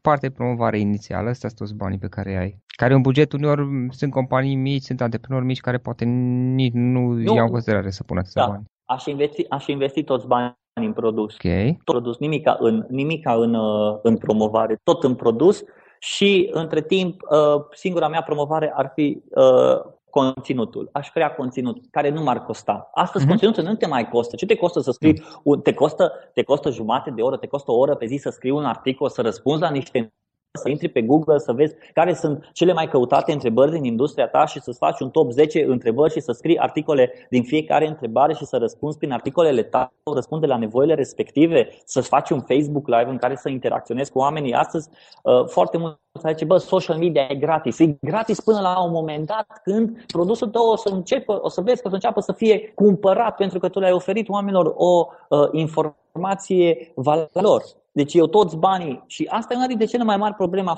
parte 0.01 0.29
de 0.29 0.35
promovare 0.35 0.79
inițială, 0.79 1.29
astea 1.29 1.49
sunt 1.49 1.61
toți 1.61 1.75
banii 1.75 1.99
pe 1.99 2.09
care 2.09 2.37
ai. 2.37 2.59
Care 2.77 2.95
un 2.95 3.01
buget 3.01 3.33
uneori 3.33 3.87
sunt 3.91 4.13
companii 4.13 4.55
mici, 4.55 4.83
sunt 4.83 5.01
antreprenori 5.01 5.45
mici 5.45 5.61
care 5.61 5.79
poate 5.79 6.05
nici 6.05 6.73
nu, 6.73 7.01
nu 7.01 7.35
iau 7.35 7.45
în 7.45 7.51
considerare 7.51 7.91
să 7.91 8.03
pună 8.03 8.21
atâția 8.21 8.43
da. 8.43 8.49
bani. 8.49 8.65
Aș 8.85 9.05
investi, 9.05 9.49
aș 9.49 9.67
investi 9.67 10.03
toți 10.03 10.27
banii 10.27 10.57
în 10.81 10.93
produs. 10.93 11.35
Okay. 11.35 11.81
Tot 11.85 11.85
produs, 11.85 12.19
nimica 12.19 12.57
în, 12.61 12.87
nimica 12.89 13.35
în, 13.35 13.55
uh, 13.55 13.99
în 14.03 14.17
promovare, 14.17 14.81
tot 14.83 15.03
în 15.03 15.15
produs 15.15 15.63
și 15.99 16.51
între 16.53 16.83
timp 16.83 17.23
uh, 17.31 17.65
singura 17.73 18.09
mea 18.09 18.23
promovare 18.23 18.73
ar 18.77 18.91
fi 18.95 19.23
uh, 19.29 19.95
conținutul. 20.17 20.89
Aș 20.93 21.11
crea 21.11 21.35
conținut 21.35 21.85
care 21.91 22.09
nu 22.09 22.23
m-ar 22.23 22.45
costa. 22.45 22.91
Astăzi 22.95 23.25
uh-huh. 23.25 23.29
conținutul 23.29 23.63
nu 23.63 23.75
te 23.75 23.87
mai 23.87 24.09
costă. 24.09 24.37
Ce 24.37 24.47
te 24.47 24.57
costă 24.57 24.81
să 24.81 24.91
scrii? 24.91 25.23
Un, 25.43 25.61
te, 25.61 25.75
costă, 25.75 26.13
te 26.35 26.43
costă 26.43 26.71
jumate 26.71 27.11
de 27.11 27.23
oră, 27.23 27.37
te 27.37 27.47
costă 27.47 27.71
o 27.71 27.77
oră 27.77 27.95
pe 27.95 28.07
zi 28.07 28.17
să 28.17 28.31
scrii 28.31 28.51
un 28.51 28.65
articol, 28.65 29.09
să 29.09 29.23
răspunzi 29.23 29.63
la 29.63 29.71
niște 29.71 30.15
să 30.57 30.69
intri 30.69 30.89
pe 30.89 31.03
Google 31.03 31.39
să 31.39 31.53
vezi 31.53 31.75
care 31.93 32.15
sunt 32.15 32.51
cele 32.53 32.73
mai 32.73 32.89
căutate 32.89 33.33
întrebări 33.33 33.71
din 33.71 33.85
industria 33.85 34.29
ta 34.29 34.47
și 34.47 34.61
să-ți 34.61 34.79
faci 34.79 35.01
un 35.01 35.11
top 35.11 35.31
10 35.31 35.65
întrebări 35.65 36.13
și 36.13 36.21
să 36.21 36.33
scrii 36.33 36.59
articole 36.59 37.13
din 37.31 37.43
fiecare 37.43 37.87
întrebare 37.87 38.35
și 38.35 38.45
să 38.45 38.57
răspunzi 38.57 38.99
prin 38.99 39.13
articolele 39.13 39.63
tale, 39.63 39.91
răspunde 40.15 40.47
la 40.47 40.57
nevoile 40.57 40.95
respective, 40.95 41.69
să-ți 41.85 42.09
faci 42.09 42.31
un 42.31 42.41
Facebook 42.41 42.87
Live 42.87 43.11
în 43.11 43.17
care 43.17 43.37
să 43.37 43.49
interacționezi 43.49 44.11
cu 44.11 44.19
oamenii. 44.19 44.55
Astăzi, 44.55 44.89
uh, 45.23 45.47
foarte 45.47 45.79
mult 45.79 46.01
să 46.21 46.29
zice, 46.29 46.45
bă, 46.45 46.57
social 46.57 46.99
media 46.99 47.27
e 47.29 47.35
gratis. 47.35 47.79
E 47.79 47.97
gratis 48.01 48.41
până 48.41 48.61
la 48.61 48.85
un 48.85 48.91
moment 48.91 49.27
dat 49.27 49.61
când 49.65 50.05
produsul 50.07 50.49
tău 50.49 50.69
o 50.71 50.77
să 50.77 50.89
înceapă, 50.89 51.39
o 51.43 51.49
să 51.49 51.61
vezi 51.61 51.81
că 51.81 51.87
o 51.87 51.89
să 51.89 51.95
înceapă 51.95 52.21
să 52.21 52.33
fie 52.33 52.73
cumpărat 52.75 53.37
pentru 53.37 53.59
că 53.59 53.69
tu 53.69 53.79
le-ai 53.79 53.93
oferit 53.93 54.29
oamenilor 54.29 54.75
o 54.77 55.07
uh, 55.29 55.49
informație 55.53 56.93
valor. 56.95 57.63
Deci 57.97 58.15
eu 58.15 58.27
toți 58.27 58.57
banii, 58.57 59.05
și 59.07 59.27
asta 59.31 59.55
e 59.55 59.57
una 59.57 59.67
dintre 59.67 59.87
cele 59.87 60.05
mai 60.05 60.17
mari 60.17 60.35
probleme 60.35 60.71
a 60.71 60.77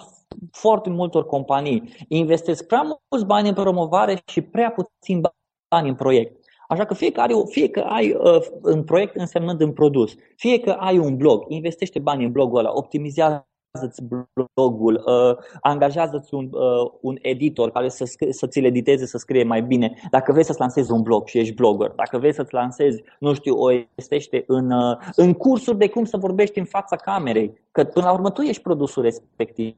foarte 0.50 0.90
multor 0.90 1.26
companii, 1.26 1.94
investesc 2.08 2.66
prea 2.66 2.82
mulți 2.82 3.26
bani 3.26 3.48
în 3.48 3.54
promovare 3.54 4.22
și 4.26 4.40
prea 4.40 4.70
puțin 4.70 5.20
bani 5.68 5.88
în 5.88 5.94
proiect. 5.94 6.44
Așa 6.68 6.84
că 6.84 6.94
fie 6.94 7.10
că, 7.10 7.20
ai, 7.20 7.44
fie 7.48 7.68
că 7.68 7.80
ai 7.80 8.12
uh, 8.12 8.46
în 8.62 8.84
proiect 8.84 9.16
însemnând 9.16 9.60
în 9.60 9.72
produs, 9.72 10.14
fie 10.36 10.60
că 10.60 10.70
ai 10.70 10.98
un 10.98 11.16
blog, 11.16 11.44
investește 11.48 11.98
bani 11.98 12.24
în 12.24 12.32
blogul 12.32 12.58
ăla, 12.58 12.70
optimizează 12.72 13.47
ți 13.86 14.02
blogul, 14.54 15.02
uh, 15.06 15.36
angajează-ți 15.60 16.34
un, 16.34 16.48
uh, 16.52 16.90
un 17.00 17.18
editor 17.22 17.70
care 17.70 17.88
să, 17.88 18.04
scrie, 18.04 18.32
să 18.32 18.46
ți-l 18.46 18.64
editeze, 18.64 19.06
să 19.06 19.18
scrie 19.18 19.44
mai 19.44 19.62
bine. 19.62 19.94
Dacă 20.10 20.32
vrei 20.32 20.44
să-ți 20.44 20.60
lansezi 20.60 20.92
un 20.92 21.02
blog 21.02 21.26
și 21.26 21.38
ești 21.38 21.54
blogger, 21.54 21.90
dacă 21.96 22.18
vrei 22.18 22.34
să-ți 22.34 22.54
lansezi, 22.54 23.02
nu 23.18 23.34
știu, 23.34 23.54
o 23.54 23.70
investește 23.70 24.44
în, 24.46 24.70
uh, 24.70 24.96
în 25.16 25.32
cursuri 25.34 25.78
de 25.78 25.88
cum 25.88 26.04
să 26.04 26.16
vorbești 26.16 26.58
în 26.58 26.64
fața 26.64 26.96
camerei, 26.96 27.60
că 27.72 27.84
până 27.84 28.06
la 28.06 28.12
urmă 28.12 28.30
tu 28.30 28.40
ești 28.40 28.62
produsul 28.62 29.02
respectiv. 29.02 29.76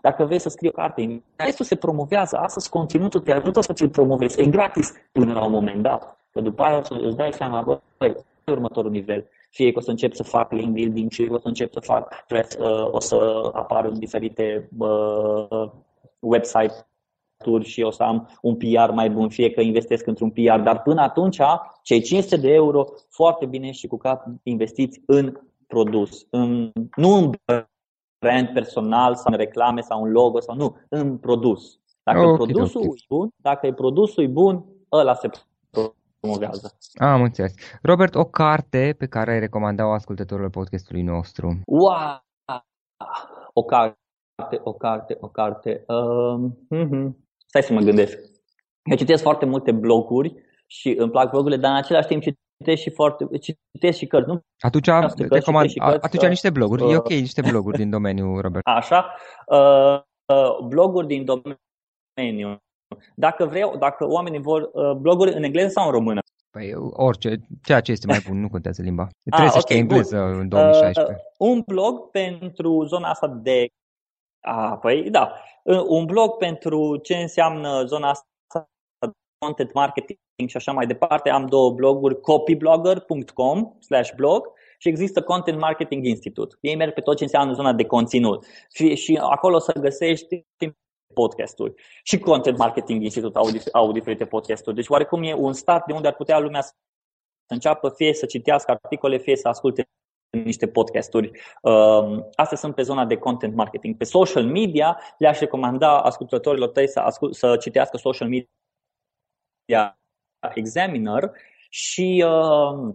Dacă 0.00 0.24
vrei 0.24 0.38
să 0.38 0.48
scrii 0.48 0.68
o 0.68 0.72
carte, 0.72 1.22
restul 1.36 1.64
se 1.64 1.74
promovează, 1.74 2.36
astăzi 2.36 2.68
conținutul 2.68 3.20
te 3.20 3.32
ajută 3.32 3.60
să 3.60 3.72
ți-l 3.72 3.88
promovezi. 3.88 4.40
E 4.40 4.46
gratis 4.46 4.92
până 5.12 5.32
la 5.32 5.44
un 5.44 5.50
moment 5.50 5.82
dat. 5.82 6.18
Că 6.32 6.40
după 6.40 6.62
aia 6.62 6.82
îți 6.88 7.16
dai 7.16 7.32
seama, 7.32 7.82
băi, 7.98 8.14
următorul 8.44 8.90
nivel 8.90 9.26
fie 9.50 9.72
că 9.72 9.78
o 9.78 9.82
să 9.82 9.90
încep 9.90 10.14
să 10.14 10.22
fac 10.22 10.52
link 10.52 10.72
building, 10.72 11.12
fie 11.12 11.26
că 11.26 11.34
o 11.34 11.38
să 11.38 11.48
încep 11.48 11.72
să 11.72 11.80
fac 11.80 12.26
press, 12.26 12.56
uh, 12.56 12.88
o 12.90 13.00
să 13.00 13.50
apar 13.52 13.84
în 13.84 13.98
diferite 13.98 14.68
uh, 14.78 15.70
website-uri 16.18 17.64
și 17.64 17.82
o 17.82 17.90
să 17.90 18.02
am 18.02 18.28
un 18.42 18.56
PR 18.56 18.90
mai 18.92 19.10
bun, 19.10 19.28
fie 19.28 19.50
că 19.50 19.60
investesc 19.60 20.06
într-un 20.06 20.30
PR, 20.30 20.58
dar 20.62 20.82
până 20.82 21.00
atunci 21.00 21.40
cei 21.82 22.00
500 22.00 22.36
de 22.36 22.52
euro 22.52 22.84
foarte 23.10 23.46
bine 23.46 23.70
și 23.70 23.86
cu 23.86 23.96
cap 23.96 24.24
investiți 24.42 25.02
în 25.06 25.40
produs, 25.66 26.26
în, 26.30 26.72
nu 26.96 27.14
în 27.14 27.30
brand 28.18 28.48
personal 28.48 29.14
sau 29.14 29.32
în 29.32 29.38
reclame 29.38 29.80
sau 29.80 30.02
un 30.02 30.10
logo 30.10 30.40
sau 30.40 30.56
nu, 30.56 30.76
în 30.88 31.16
produs. 31.18 31.80
Dacă 32.02 32.18
okay, 32.18 32.34
produsul 32.34 32.80
okay. 32.80 32.92
e 32.96 33.04
bun, 33.08 33.28
dacă 33.36 33.66
e 33.66 33.72
produsul 33.72 34.24
e 34.24 34.26
bun, 34.26 34.64
ăla 34.92 35.14
se 35.14 35.28
promovează. 36.20 36.76
Am 36.94 37.22
înțeles. 37.22 37.54
Robert, 37.82 38.14
o 38.14 38.24
carte 38.24 38.94
pe 38.98 39.06
care 39.06 39.32
ai 39.32 39.38
recomanda-o 39.38 39.92
ascultătorilor 39.92 40.50
podcastului 40.50 41.02
nostru? 41.02 41.60
Wow! 41.66 42.26
O 43.52 43.62
carte, 43.62 44.60
o 44.62 44.72
carte, 44.72 45.16
o 45.20 45.28
carte. 45.28 45.84
Uh, 45.86 46.50
uh-huh. 46.74 47.10
Stai 47.46 47.62
să 47.62 47.72
mă 47.72 47.80
gândesc. 47.80 48.18
Eu 48.90 48.96
citesc 48.96 49.22
foarte 49.22 49.46
multe 49.46 49.72
bloguri 49.72 50.34
și 50.66 50.94
îmi 50.98 51.10
plac 51.10 51.30
blogurile, 51.30 51.60
dar 51.60 51.70
în 51.70 51.76
același 51.76 52.08
timp 52.08 52.22
citesc 52.22 52.82
și 52.82 52.90
foarte, 52.90 53.26
citesc 53.38 53.98
și 53.98 54.06
cărți, 54.06 54.28
nu? 54.28 54.40
Atunci, 54.58 54.86
recomand, 55.28 55.72
cărți, 55.72 56.04
atunci 56.04 56.22
că, 56.22 56.28
niște 56.28 56.50
bloguri. 56.50 56.82
Uh, 56.82 56.92
e 56.92 56.96
ok, 56.96 57.08
niște 57.08 57.42
bloguri 57.42 57.76
din 57.76 57.90
domeniu, 57.90 58.40
Robert. 58.40 58.66
Așa. 58.80 59.14
Uh, 59.46 60.00
uh, 60.34 60.66
bloguri 60.68 61.06
din 61.06 61.24
domeniu. 61.24 62.58
Dacă 63.14 63.46
vreau, 63.46 63.76
dacă 63.76 64.06
oamenii 64.06 64.40
vor 64.40 64.70
uh, 64.72 64.92
bloguri 64.92 65.32
în 65.32 65.42
engleză 65.42 65.68
sau 65.68 65.86
în 65.86 65.92
română? 65.92 66.20
Păi 66.50 66.74
orice, 66.90 67.40
ceea 67.62 67.80
ce 67.80 67.92
este 67.92 68.06
mai 68.06 68.24
bun, 68.28 68.40
nu 68.40 68.48
contează 68.48 68.82
limba. 68.82 69.02
Ah, 69.02 69.08
Trebuie 69.22 69.50
să 69.50 69.58
okay, 69.58 69.70
știi 69.70 69.76
engleză 69.76 70.16
bun. 70.16 70.40
în 70.40 70.48
2016. 70.48 71.12
Uh, 71.12 71.48
un 71.48 71.62
blog 71.66 72.10
pentru 72.10 72.84
zona 72.84 73.08
asta 73.08 73.26
de... 73.26 73.66
Ah, 74.40 74.78
păi 74.80 75.10
da. 75.10 75.32
Uh, 75.62 75.84
un 75.86 76.04
blog 76.04 76.36
pentru 76.36 76.96
ce 76.96 77.14
înseamnă 77.14 77.84
zona 77.84 78.08
asta 78.08 78.68
content 79.38 79.72
marketing 79.72 80.18
și 80.46 80.56
așa 80.56 80.72
mai 80.72 80.86
departe. 80.86 81.30
Am 81.30 81.46
două 81.46 81.70
bloguri, 81.70 82.20
copyblogger.com 82.20 83.76
slash 83.80 84.12
blog 84.16 84.46
și 84.78 84.88
există 84.88 85.22
Content 85.22 85.58
Marketing 85.58 86.04
Institute. 86.04 86.56
Ei 86.60 86.76
merg 86.76 86.92
pe 86.92 87.00
tot 87.00 87.16
ce 87.16 87.22
înseamnă 87.22 87.52
zona 87.52 87.72
de 87.72 87.84
conținut. 87.84 88.46
Și, 88.72 88.94
și 88.94 89.18
acolo 89.22 89.56
o 89.56 89.58
să 89.58 89.72
găsești 89.72 90.46
podcasturi. 91.14 91.74
Și 92.02 92.18
Content 92.18 92.58
Marketing 92.58 93.02
Institute 93.02 93.38
au, 93.38 93.48
au 93.72 93.92
diferite 93.92 94.26
podcasturi. 94.26 94.76
Deci 94.76 94.88
oarecum 94.88 95.22
e 95.22 95.34
un 95.34 95.52
start 95.52 95.86
de 95.86 95.92
unde 95.92 96.08
ar 96.08 96.14
putea 96.14 96.38
lumea 96.38 96.60
să 96.60 96.72
înceapă 97.46 97.88
fie 97.88 98.14
să 98.14 98.26
citească 98.26 98.70
articole, 98.70 99.18
fie 99.18 99.36
să 99.36 99.48
asculte 99.48 99.88
niște 100.30 100.68
podcasturi. 100.68 101.30
Uh, 101.62 102.24
astea 102.34 102.56
sunt 102.56 102.74
pe 102.74 102.82
zona 102.82 103.04
de 103.04 103.16
content 103.16 103.54
marketing. 103.54 103.96
Pe 103.96 104.04
social 104.04 104.44
media 104.44 105.00
le-aș 105.18 105.38
recomanda 105.38 106.02
ascultătorilor 106.02 106.68
tăi 106.68 106.88
să, 106.88 107.00
ascult, 107.00 107.34
să 107.34 107.56
citească 107.56 107.96
social 107.96 108.28
media 108.28 109.98
Examiner 110.54 111.30
și 111.68 112.24
uh, 112.26 112.94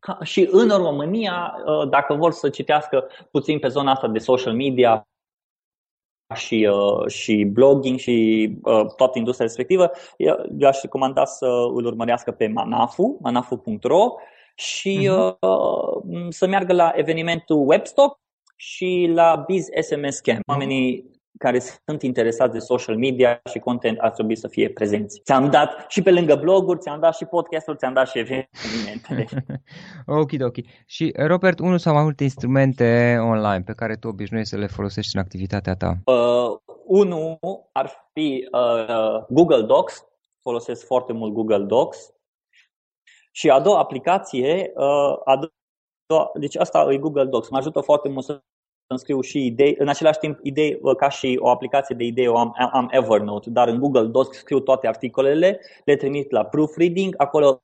ca, 0.00 0.18
și 0.22 0.48
în 0.50 0.68
România, 0.68 1.54
uh, 1.66 1.88
dacă 1.88 2.14
vor 2.14 2.32
să 2.32 2.48
citească 2.48 3.08
puțin 3.30 3.58
pe 3.58 3.68
zona 3.68 3.92
asta 3.92 4.08
de 4.08 4.18
social 4.18 4.54
media 4.54 5.06
și, 6.34 6.68
uh, 6.72 7.06
și 7.08 7.44
blogging 7.52 7.98
și 7.98 8.48
uh, 8.62 8.86
toată 8.96 9.18
industria 9.18 9.46
respectivă, 9.46 9.90
eu, 10.16 10.36
eu 10.58 10.68
aș 10.68 10.80
recomanda 10.80 11.24
să 11.24 11.46
îl 11.74 11.84
urmărească 11.84 12.30
pe 12.30 12.46
Manafu, 12.46 13.18
manafu.ro 13.22 14.14
și 14.54 15.08
uh-huh. 15.10 15.38
uh, 15.40 16.26
să 16.28 16.46
meargă 16.46 16.72
la 16.72 16.92
evenimentul 16.94 17.68
Webstock 17.68 18.20
și 18.56 19.10
la 19.14 19.44
Biz 19.46 19.66
SMS 19.80 20.18
Camp. 20.18 20.40
Oamenii 20.48 21.10
care 21.38 21.58
sunt 21.58 22.02
interesați 22.02 22.52
de 22.52 22.58
social 22.58 22.96
media 22.96 23.40
și 23.50 23.58
content 23.58 23.98
ar 23.98 24.10
trebui 24.10 24.36
să 24.36 24.48
fie 24.48 24.70
prezenți. 24.70 25.20
Ți-am 25.24 25.50
dat 25.50 25.84
și 25.88 26.02
pe 26.02 26.10
lângă 26.10 26.34
bloguri, 26.34 26.78
ți-am 26.78 27.00
dat 27.00 27.16
și 27.16 27.24
podcasturi, 27.24 27.76
ți-am 27.76 27.92
dat 27.92 28.08
și 28.08 28.18
evenimentele. 28.18 29.26
ok, 30.20 30.30
ok. 30.40 30.56
Și 30.86 31.12
Robert, 31.16 31.58
unul 31.58 31.78
sau 31.78 31.94
mai 31.94 32.02
multe 32.02 32.22
instrumente 32.22 33.16
online 33.20 33.62
pe 33.62 33.72
care 33.72 33.96
tu 33.96 34.08
obișnuiești 34.08 34.50
să 34.50 34.58
le 34.58 34.66
folosești 34.66 35.16
în 35.16 35.22
activitatea 35.22 35.74
ta? 35.74 35.96
Uh, 36.04 36.58
unul 36.84 37.38
ar 37.72 38.10
fi 38.12 38.48
uh, 38.52 39.24
Google 39.28 39.62
Docs. 39.62 40.04
Folosesc 40.40 40.86
foarte 40.86 41.12
mult 41.12 41.32
Google 41.32 41.64
Docs. 41.64 42.14
Și 43.34 43.50
a 43.50 43.60
doua 43.60 43.78
aplicație, 43.78 44.72
uh, 44.74 45.18
a 45.24 45.50
doua, 46.06 46.30
deci 46.34 46.56
asta 46.56 46.86
e 46.90 46.98
Google 46.98 47.24
Docs. 47.24 47.48
Mă 47.48 47.58
ajută 47.58 47.80
foarte 47.80 48.08
mult 48.08 48.24
să 48.24 48.42
îmi 48.92 49.00
scriu 49.00 49.20
și 49.20 49.46
idei, 49.46 49.74
în 49.78 49.88
același 49.88 50.18
timp 50.18 50.38
idei 50.42 50.78
uh, 50.82 50.96
ca 50.96 51.08
și 51.08 51.38
o 51.40 51.48
aplicație 51.48 51.94
de 51.94 52.04
idei, 52.04 52.26
am, 52.26 52.54
am 52.72 52.88
Evernote, 52.90 53.50
dar 53.50 53.68
în 53.68 53.78
Google 53.78 54.06
Docs 54.06 54.36
scriu 54.36 54.60
toate 54.60 54.86
articolele, 54.86 55.60
le 55.84 55.96
trimit 55.96 56.30
la 56.30 56.44
proofreading, 56.44 57.14
acolo 57.16 57.62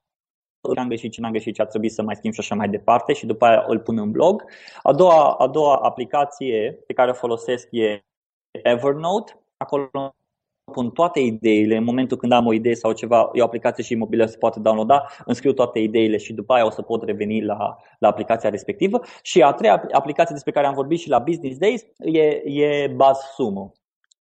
ce 0.74 0.80
am 0.80 0.88
greșit, 0.88 1.12
ce 1.12 1.20
n-am 1.20 1.30
greșit, 1.30 1.54
ce 1.54 1.62
ar 1.62 1.68
trebui 1.68 1.88
să 1.88 2.02
mai 2.02 2.16
schimb 2.16 2.32
și 2.32 2.40
așa 2.40 2.54
mai 2.54 2.68
departe 2.68 3.12
și 3.12 3.26
după 3.26 3.44
aia 3.44 3.64
îl 3.66 3.78
pun 3.78 3.98
în 3.98 4.10
blog. 4.10 4.44
A 4.82 4.92
doua, 4.92 5.32
a 5.32 5.46
doua 5.46 5.76
aplicație 5.76 6.78
pe 6.86 6.92
care 6.92 7.10
o 7.10 7.14
folosesc 7.14 7.68
e 7.70 8.04
Evernote. 8.50 9.40
Acolo 9.56 10.14
pun 10.72 10.90
toate 10.90 11.20
ideile, 11.20 11.76
în 11.76 11.84
momentul 11.84 12.16
când 12.16 12.32
am 12.32 12.46
o 12.46 12.52
idee 12.52 12.74
sau 12.74 12.92
ceva, 12.92 13.30
e 13.32 13.40
o 13.40 13.44
aplicație 13.44 13.84
și 13.84 13.94
mobilă 13.94 14.24
se 14.24 14.36
poate 14.36 14.60
downloada, 14.60 15.06
îmi 15.24 15.36
scriu 15.36 15.52
toate 15.52 15.78
ideile 15.78 16.16
și 16.16 16.32
după 16.32 16.52
aia 16.52 16.66
o 16.66 16.70
să 16.70 16.82
pot 16.82 17.02
reveni 17.02 17.44
la, 17.44 17.76
la 17.98 18.08
aplicația 18.08 18.50
respectivă. 18.50 19.00
Și 19.22 19.42
a 19.42 19.52
treia 19.52 19.86
aplicație 19.92 20.34
despre 20.34 20.52
care 20.52 20.66
am 20.66 20.74
vorbit 20.74 20.98
și 20.98 21.08
la 21.08 21.18
Business 21.18 21.58
Days 21.58 21.82
e, 21.98 22.42
e 22.44 22.94
BuzzSumo. 22.96 23.72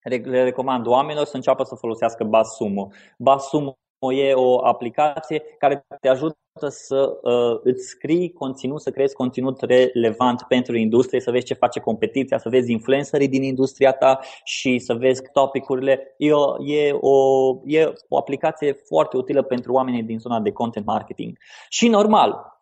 Le 0.02 0.42
recomand 0.42 0.86
oamenilor 0.86 1.26
să 1.26 1.36
înceapă 1.36 1.64
să 1.64 1.74
folosească 1.74 2.24
BuzzSumo. 2.24 2.88
BuzzSumo 3.18 3.76
e 4.14 4.32
o 4.34 4.66
aplicație 4.66 5.42
care 5.58 5.86
te 6.00 6.08
ajută 6.08 6.36
să 6.60 7.18
uh, 7.22 7.60
îți 7.62 7.86
scrii 7.86 8.32
conținut, 8.32 8.80
să 8.80 8.90
creezi 8.90 9.14
conținut 9.14 9.60
relevant 9.60 10.42
pentru 10.42 10.76
industrie, 10.76 11.20
să 11.20 11.30
vezi 11.30 11.44
ce 11.44 11.54
face 11.54 11.80
competiția, 11.80 12.38
să 12.38 12.48
vezi 12.48 12.72
influencerii 12.72 13.28
din 13.28 13.42
industria 13.42 13.92
ta 13.92 14.20
și 14.44 14.78
să 14.78 14.94
vezi 14.94 15.22
topicurile. 15.32 16.14
E 16.16 16.32
o, 16.32 16.64
e, 16.64 16.92
o, 16.92 17.16
e 17.64 17.92
o 18.08 18.16
aplicație 18.16 18.72
foarte 18.72 19.16
utilă 19.16 19.42
pentru 19.42 19.72
oamenii 19.72 20.02
din 20.02 20.18
zona 20.18 20.40
de 20.40 20.52
content 20.52 20.86
marketing. 20.86 21.38
Și 21.68 21.88
normal, 21.88 22.52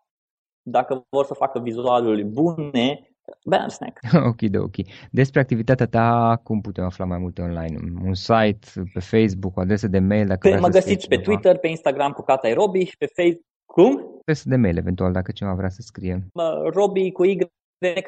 dacă 0.62 1.06
vor 1.10 1.24
să 1.24 1.34
facă 1.34 1.58
vizualuri 1.58 2.24
bune, 2.24 3.06
Banner 3.44 3.68
Snack. 3.68 3.98
ok, 4.30 4.40
de 4.40 4.58
ok. 4.58 4.74
Despre 5.10 5.40
activitatea 5.40 5.86
ta, 5.86 6.40
cum 6.42 6.60
putem 6.60 6.84
afla 6.84 7.04
mai 7.04 7.18
multe 7.18 7.42
online? 7.42 7.76
Un 8.04 8.14
site, 8.14 8.66
pe 8.92 9.00
Facebook, 9.00 9.56
o 9.56 9.60
adresă 9.60 9.88
de 9.88 9.98
mail? 9.98 10.26
Dacă 10.26 10.48
pe, 10.48 10.58
mă 10.58 10.68
găsiți 10.68 11.08
pe 11.08 11.16
Twitter, 11.16 11.58
pe 11.58 11.68
Instagram 11.68 12.12
cu 12.12 12.22
Cata 12.22 12.52
Robi 12.52 12.84
și 12.84 12.96
pe 12.96 13.06
Facebook. 13.06 13.50
Cum? 13.72 14.20
Adresă 14.20 14.48
de 14.48 14.56
mail, 14.56 14.76
eventual, 14.76 15.12
dacă 15.12 15.32
cineva 15.32 15.54
vrea 15.54 15.68
să 15.68 15.82
scrie. 15.82 16.26
Robi 16.72 17.12
cu 17.12 17.24
Y 17.24 17.38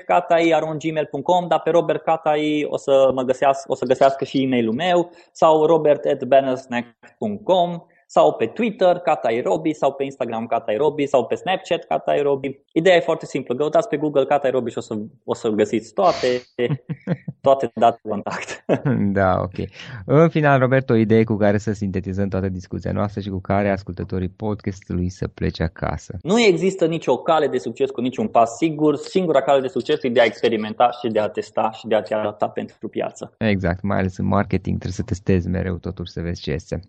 catai.gmail.com, 0.06 1.48
dar 1.48 1.60
pe 1.60 1.70
Robert 1.70 2.02
Catai 2.02 2.66
o 2.68 2.76
să 2.76 3.10
mă 3.14 3.22
găsească, 3.22 3.72
o 3.72 3.74
să 3.74 3.84
găsească 3.84 4.24
și 4.24 4.42
e-mailul 4.42 4.74
meu 4.74 5.10
sau 5.32 5.66
robert.bannersnack.com 5.66 7.82
sau 8.14 8.32
pe 8.32 8.46
Twitter, 8.46 8.98
Catairobi, 8.98 9.72
sau 9.72 9.92
pe 9.92 10.04
Instagram 10.04 10.46
Catairobi, 10.46 11.06
sau 11.06 11.26
pe 11.26 11.34
Snapchat 11.34 11.84
Catairobi. 11.84 12.60
Ideea 12.72 12.96
e 12.96 13.00
foarte 13.00 13.26
simplă. 13.26 13.54
Căutați 13.54 13.88
pe 13.88 13.96
Google 13.96 14.24
Catairobi 14.24 14.70
și 14.70 14.78
o 14.78 14.80
să, 14.80 14.94
o 15.24 15.34
să 15.34 15.48
găsiți 15.48 15.92
toate, 15.92 16.26
toate 17.46 17.70
date 17.74 18.00
de 18.02 18.08
contact. 18.08 18.64
da, 19.18 19.40
ok. 19.40 19.68
În 20.06 20.28
final, 20.28 20.58
Robert, 20.58 20.90
o 20.90 20.94
idee 20.94 21.24
cu 21.24 21.36
care 21.36 21.58
să 21.58 21.72
sintetizăm 21.72 22.28
toată 22.28 22.48
discuția 22.48 22.92
noastră 22.92 23.20
și 23.20 23.28
cu 23.28 23.40
care 23.40 23.70
ascultătorii 23.70 24.28
podcastului 24.28 25.08
să 25.08 25.28
plece 25.28 25.62
acasă. 25.62 26.16
Nu 26.22 26.40
există 26.40 26.86
nicio 26.86 27.16
cale 27.16 27.46
de 27.46 27.58
succes 27.58 27.90
cu 27.90 28.00
niciun 28.00 28.28
pas 28.28 28.56
sigur. 28.56 28.96
Singura 28.96 29.42
cale 29.42 29.60
de 29.60 29.68
succes 29.68 30.02
e 30.02 30.08
de 30.08 30.20
a 30.20 30.24
experimenta 30.24 30.90
și 30.90 31.08
de 31.08 31.20
a 31.20 31.28
testa 31.28 31.70
și 31.70 31.86
de 31.86 31.94
a 31.94 32.02
te 32.02 32.14
adapta 32.14 32.48
pentru 32.48 32.88
piață. 32.88 33.34
Exact, 33.38 33.82
mai 33.82 33.98
ales 33.98 34.16
în 34.16 34.26
marketing 34.26 34.78
trebuie 34.78 34.92
să 34.92 35.02
testezi 35.02 35.48
mereu 35.48 35.76
totul 35.76 36.06
să 36.06 36.20
vezi 36.20 36.40
ce 36.40 36.50
este. 36.50 36.80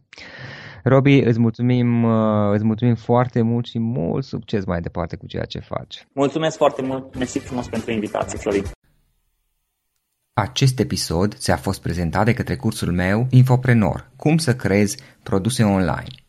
Robi, 0.87 1.19
îți 1.19 1.39
mulțumim, 1.39 2.03
uh, 2.03 2.51
îți 2.53 2.63
mulțumim 2.63 2.95
foarte 2.95 3.41
mult 3.41 3.65
și 3.65 3.79
mult 3.79 4.23
succes 4.23 4.65
mai 4.65 4.81
departe 4.81 5.15
cu 5.15 5.27
ceea 5.27 5.45
ce 5.45 5.59
faci. 5.59 6.07
Mulțumesc 6.13 6.57
foarte 6.57 6.81
mult, 6.81 7.17
mersi 7.17 7.39
frumos 7.39 7.67
pentru 7.67 7.91
invitație, 7.91 8.37
Florin. 8.37 8.63
Acest 10.33 10.79
episod 10.79 11.33
ți-a 11.33 11.55
fost 11.55 11.81
prezentat 11.81 12.25
de 12.25 12.33
către 12.33 12.55
cursul 12.55 12.91
meu 12.91 13.27
Infoprenor, 13.29 14.09
cum 14.15 14.37
să 14.37 14.55
creezi 14.55 14.97
produse 15.23 15.63
online. 15.63 16.25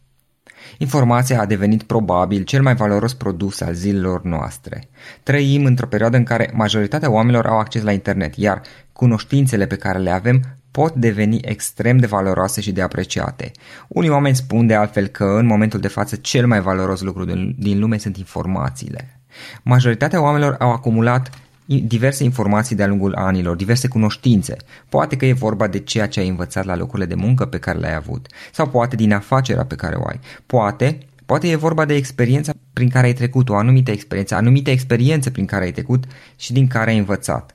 Informația 0.79 1.41
a 1.41 1.47
devenit 1.47 1.83
probabil 1.83 2.43
cel 2.43 2.63
mai 2.63 2.75
valoros 2.75 3.15
produs 3.15 3.61
al 3.61 3.75
zilelor 3.75 4.23
noastre. 4.23 4.89
Trăim 5.23 5.65
într-o 5.65 5.87
perioadă 5.87 6.17
în 6.17 6.25
care 6.25 6.51
majoritatea 6.55 7.11
oamenilor 7.11 7.47
au 7.47 7.59
acces 7.59 7.83
la 7.83 7.93
internet, 7.93 8.35
iar 8.35 8.61
cunoștințele 8.93 9.67
pe 9.67 9.77
care 9.77 9.99
le 9.99 10.11
avem 10.11 10.41
pot 10.77 10.95
deveni 10.95 11.39
extrem 11.43 11.99
de 11.99 12.07
valoroase 12.07 12.61
și 12.61 12.73
de 12.73 12.83
apreciate. 12.83 13.51
Unii 13.89 14.11
oameni 14.11 14.37
spun 14.37 14.67
de 14.67 14.75
altfel 14.75 15.07
că 15.07 15.25
în 15.25 15.47
momentul 15.47 15.81
de 15.81 15.89
față 15.89 16.17
cel 16.17 16.47
mai 16.47 16.61
valoros 16.61 17.01
lucru 17.01 17.25
din 17.59 17.79
lume 17.79 17.99
sunt 17.99 18.17
informațiile. 18.17 19.21
Majoritatea 19.63 20.23
oamenilor 20.23 20.57
au 20.59 20.71
acumulat 20.71 21.31
diverse 21.67 22.25
informații 22.25 22.77
de-a 22.77 22.87
lungul 22.87 23.15
anilor, 23.15 23.57
diverse 23.57 23.89
cunoștințe. 23.89 24.57
Poate 24.89 25.17
că 25.17 25.27
e 25.27 25.33
vorba 25.33 25.67
de 25.67 25.79
ceea 25.79 26.09
ce 26.09 26.21
ai 26.21 26.29
învățat 26.29 26.65
la 26.65 26.77
locurile 26.77 27.07
de 27.07 27.15
muncă 27.15 27.47
pe 27.47 27.59
care 27.59 27.79
le-ai 27.79 27.95
avut, 27.95 28.27
sau 28.53 28.69
poate 28.69 28.97
din 28.97 29.13
afacerea 29.13 29.65
pe 29.65 29.75
care 29.75 29.95
o 29.95 30.07
ai. 30.07 30.21
Poate 30.47 30.99
Poate 31.27 31.49
e 31.49 31.57
vorba 31.57 31.85
de 31.85 31.95
experiența 31.95 32.53
prin 32.73 32.89
care 32.89 33.07
ai 33.07 33.13
trecut, 33.13 33.49
o 33.49 33.55
anumită 33.55 33.91
experiență, 33.91 34.35
anumite 34.35 34.71
experiențe 34.71 35.31
prin 35.31 35.47
care 35.47 35.65
ai 35.65 35.73
trecut 35.73 36.05
și 36.37 36.53
din 36.53 36.67
care 36.67 36.91
ai 36.91 36.99
învățat. 36.99 37.55